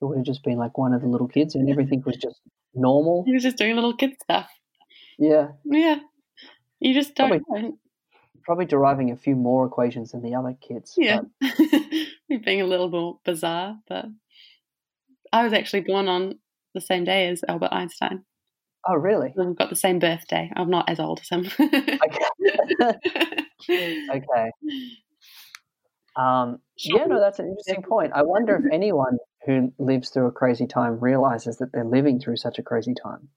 It 0.01 0.05
would 0.05 0.17
have 0.17 0.25
just 0.25 0.43
been 0.43 0.57
like 0.57 0.77
one 0.77 0.93
of 0.93 1.01
the 1.01 1.07
little 1.07 1.27
kids, 1.27 1.55
and 1.55 1.69
everything 1.69 2.03
was 2.05 2.17
just 2.17 2.39
normal. 2.73 3.23
He 3.25 3.33
was 3.33 3.43
just 3.43 3.57
doing 3.57 3.75
little 3.75 3.95
kid 3.95 4.13
stuff. 4.21 4.49
Yeah, 5.17 5.49
Yeah. 5.65 5.99
You 6.79 6.93
just 6.93 7.15
don't 7.15 7.43
Probably. 7.43 7.71
probably 8.43 8.65
deriving 8.65 9.09
a 9.09 9.15
few 9.15 9.35
more 9.35 9.65
equations 9.65 10.11
than 10.11 10.21
the 10.21 10.35
other 10.35 10.55
kids. 10.61 10.93
Yeah. 10.95 11.21
being 12.45 12.61
a 12.61 12.67
little 12.67 12.89
more 12.89 13.19
bizarre, 13.25 13.79
but 13.89 14.05
I 15.33 15.43
was 15.43 15.53
actually 15.53 15.81
born 15.81 16.07
on 16.07 16.37
the 16.75 16.81
same 16.81 17.03
day 17.03 17.29
as 17.29 17.41
Albert 17.47 17.69
Einstein. 17.71 18.23
oh, 18.87 18.93
really? 18.93 19.33
We've 19.35 19.55
got 19.55 19.71
the 19.71 19.75
same 19.75 19.97
birthday. 19.97 20.51
I'm 20.55 20.69
not 20.69 20.87
as 20.87 20.99
old 20.99 21.19
as 21.21 21.29
him. 21.29 21.49
Okay. 21.59 22.25
okay. 24.11 24.51
Um, 26.17 26.59
yeah, 26.77 27.05
no, 27.05 27.19
that's 27.19 27.39
an 27.39 27.47
interesting 27.47 27.83
point. 27.83 28.11
I 28.13 28.23
wonder 28.23 28.55
if 28.55 28.73
anyone 28.73 29.17
who 29.45 29.71
lives 29.77 30.09
through 30.09 30.27
a 30.27 30.31
crazy 30.31 30.67
time 30.67 30.99
realizes 30.99 31.57
that 31.57 31.71
they're 31.71 31.85
living 31.85 32.19
through 32.19 32.37
such 32.37 32.59
a 32.59 32.63
crazy 32.63 32.93
time. 33.01 33.29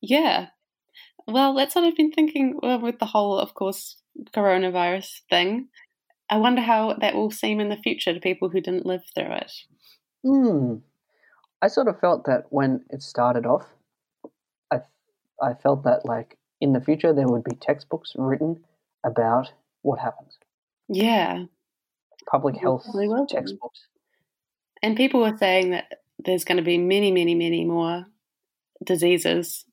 yeah. 0.00 0.46
Well, 1.26 1.54
that's 1.54 1.74
what 1.74 1.84
I've 1.84 1.96
been 1.96 2.12
thinking 2.12 2.58
well, 2.62 2.80
with 2.80 2.98
the 2.98 3.06
whole, 3.06 3.38
of 3.38 3.54
course, 3.54 4.00
coronavirus 4.34 5.20
thing. 5.28 5.68
I 6.30 6.36
wonder 6.38 6.62
how 6.62 6.94
that 7.00 7.14
will 7.14 7.30
seem 7.30 7.60
in 7.60 7.68
the 7.68 7.76
future 7.76 8.14
to 8.14 8.20
people 8.20 8.48
who 8.48 8.60
didn't 8.60 8.86
live 8.86 9.02
through 9.14 9.32
it. 9.32 9.52
Hmm. 10.24 10.74
I 11.62 11.68
sort 11.68 11.88
of 11.88 12.00
felt 12.00 12.24
that 12.26 12.44
when 12.50 12.84
it 12.90 13.02
started 13.02 13.46
off, 13.46 13.66
I, 14.72 14.78
I 15.42 15.54
felt 15.54 15.84
that 15.84 16.04
like 16.06 16.38
in 16.60 16.72
the 16.72 16.80
future 16.80 17.12
there 17.12 17.28
would 17.28 17.44
be 17.44 17.56
textbooks 17.56 18.12
written 18.16 18.64
about 19.04 19.52
what 19.82 19.98
happens, 19.98 20.38
Yeah. 20.88 21.44
Public 22.30 22.56
health 22.56 22.86
textbooks. 23.28 23.86
And 24.82 24.96
people 24.96 25.20
were 25.20 25.36
saying 25.36 25.70
that 25.70 26.00
there's 26.24 26.44
going 26.44 26.56
to 26.56 26.62
be 26.62 26.78
many, 26.78 27.12
many, 27.12 27.34
many 27.34 27.64
more 27.64 28.06
diseases 28.84 29.64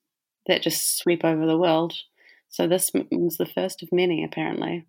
that 0.47 0.61
just 0.61 0.97
sweep 0.97 1.23
over 1.23 1.45
the 1.45 1.57
world. 1.57 1.93
So 2.49 2.67
this 2.67 2.91
was 3.11 3.37
the 3.37 3.45
first 3.45 3.83
of 3.83 3.91
many, 3.91 4.23
apparently. 4.23 4.85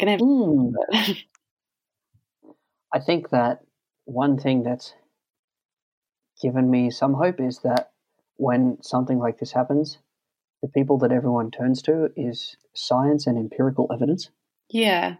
I'm 0.00 0.08
have 0.08 0.20
Hmm. 0.20 0.70
to. 0.92 1.16
I 2.92 3.00
think 3.00 3.30
that 3.30 3.60
one 4.04 4.38
thing 4.38 4.62
that's 4.62 4.94
given 6.40 6.70
me 6.70 6.90
some 6.90 7.14
hope 7.14 7.40
is 7.40 7.60
that 7.60 7.90
when 8.36 8.78
something 8.82 9.18
like 9.18 9.38
this 9.38 9.52
happens, 9.52 9.98
the 10.62 10.68
people 10.68 10.98
that 10.98 11.12
everyone 11.12 11.50
turns 11.50 11.82
to 11.82 12.10
is 12.16 12.56
science 12.74 13.26
and 13.26 13.36
empirical 13.38 13.90
evidence. 13.92 14.30
yeah. 14.70 15.16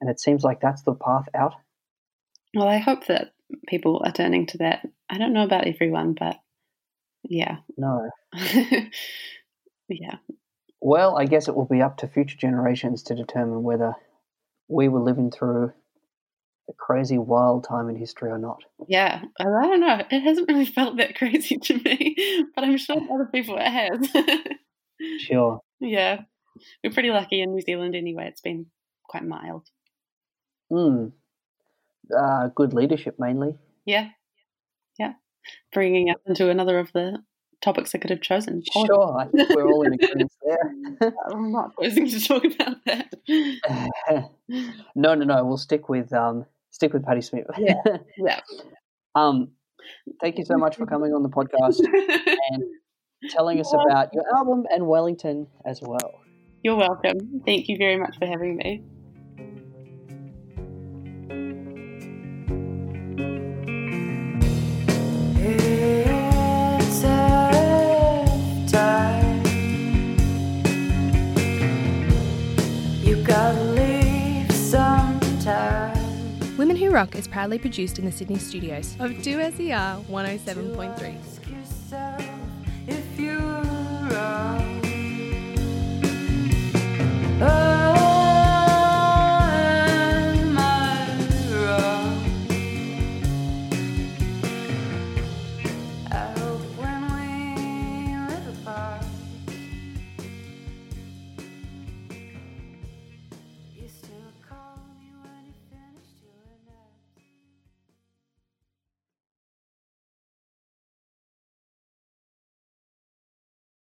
And 0.00 0.10
it 0.10 0.20
seems 0.20 0.42
like 0.42 0.60
that's 0.60 0.82
the 0.82 0.94
path 0.94 1.28
out. 1.34 1.54
Well, 2.54 2.68
I 2.68 2.78
hope 2.78 3.06
that 3.06 3.32
people 3.68 4.02
are 4.04 4.12
turning 4.12 4.46
to 4.46 4.58
that. 4.58 4.86
I 5.08 5.18
don't 5.18 5.32
know 5.32 5.44
about 5.44 5.66
everyone, 5.66 6.14
but 6.18 6.36
yeah. 7.22 7.58
No. 7.76 8.10
yeah. 9.88 10.16
Well, 10.80 11.16
I 11.16 11.24
guess 11.24 11.48
it 11.48 11.54
will 11.56 11.64
be 11.64 11.82
up 11.82 11.96
to 11.98 12.08
future 12.08 12.36
generations 12.36 13.02
to 13.04 13.14
determine 13.14 13.62
whether 13.62 13.94
we 14.68 14.88
were 14.88 15.00
living 15.00 15.30
through 15.30 15.72
a 16.68 16.72
crazy, 16.78 17.18
wild 17.18 17.64
time 17.68 17.88
in 17.88 17.96
history 17.96 18.30
or 18.30 18.38
not. 18.38 18.62
Yeah. 18.88 19.22
I 19.38 19.44
don't 19.44 19.80
know. 19.80 20.00
It 20.10 20.20
hasn't 20.20 20.48
really 20.48 20.64
felt 20.66 20.96
that 20.98 21.16
crazy 21.16 21.56
to 21.56 21.74
me, 21.74 22.44
but 22.54 22.64
I'm 22.64 22.76
sure 22.76 22.96
other 22.96 23.28
people 23.32 23.56
it 23.58 23.62
has. 23.62 24.08
Sure. 25.18 25.60
yeah. 25.80 26.20
We're 26.82 26.92
pretty 26.92 27.10
lucky 27.10 27.42
in 27.42 27.52
New 27.52 27.60
Zealand 27.60 27.96
anyway. 27.96 28.28
It's 28.28 28.40
been 28.40 28.66
quite 29.08 29.24
mild. 29.24 29.66
Hmm. 30.74 31.06
Uh, 32.16 32.48
good 32.48 32.74
leadership, 32.74 33.16
mainly. 33.18 33.56
Yeah. 33.86 34.08
Yeah. 34.98 35.12
Bringing 35.72 36.10
up 36.10 36.18
into 36.26 36.50
another 36.50 36.78
of 36.78 36.92
the 36.92 37.18
topics 37.62 37.94
I 37.94 37.98
could 37.98 38.10
have 38.10 38.20
chosen. 38.20 38.62
Sure, 38.72 39.18
I 39.18 39.26
think 39.26 39.48
we're 39.50 39.66
all 39.66 39.82
in 39.82 39.94
agreement 39.94 40.32
there. 40.44 41.12
I'm 41.30 41.52
not 41.52 41.72
supposed 41.80 42.12
to 42.12 42.20
talk 42.20 42.44
about 42.44 42.84
that. 42.86 44.30
no, 44.94 45.14
no, 45.14 45.24
no. 45.24 45.44
We'll 45.44 45.56
stick 45.56 45.88
with 45.88 46.12
um, 46.12 46.44
stick 46.70 46.92
with 46.92 47.04
Patti 47.04 47.22
Smith. 47.22 47.46
Yeah. 47.58 47.82
Yeah. 48.18 48.40
um, 49.14 49.52
thank 50.20 50.38
you 50.38 50.44
so 50.44 50.56
much 50.56 50.76
for 50.76 50.86
coming 50.86 51.12
on 51.12 51.22
the 51.22 51.30
podcast 51.30 51.80
and 52.50 52.64
telling 53.30 53.60
us 53.60 53.72
about 53.72 54.12
your 54.12 54.24
album 54.36 54.64
and 54.70 54.86
Wellington 54.86 55.46
as 55.64 55.80
well. 55.80 56.20
You're 56.62 56.76
welcome. 56.76 57.42
Thank 57.44 57.68
you 57.68 57.76
very 57.78 57.98
much 57.98 58.18
for 58.18 58.26
having 58.26 58.56
me. 58.56 58.82
Rock 76.94 77.16
is 77.16 77.26
proudly 77.26 77.58
produced 77.58 77.98
in 77.98 78.04
the 78.04 78.12
Sydney 78.12 78.38
studios 78.38 78.94
of 79.00 79.10
2SER 79.14 80.04
107.3. 80.04 81.63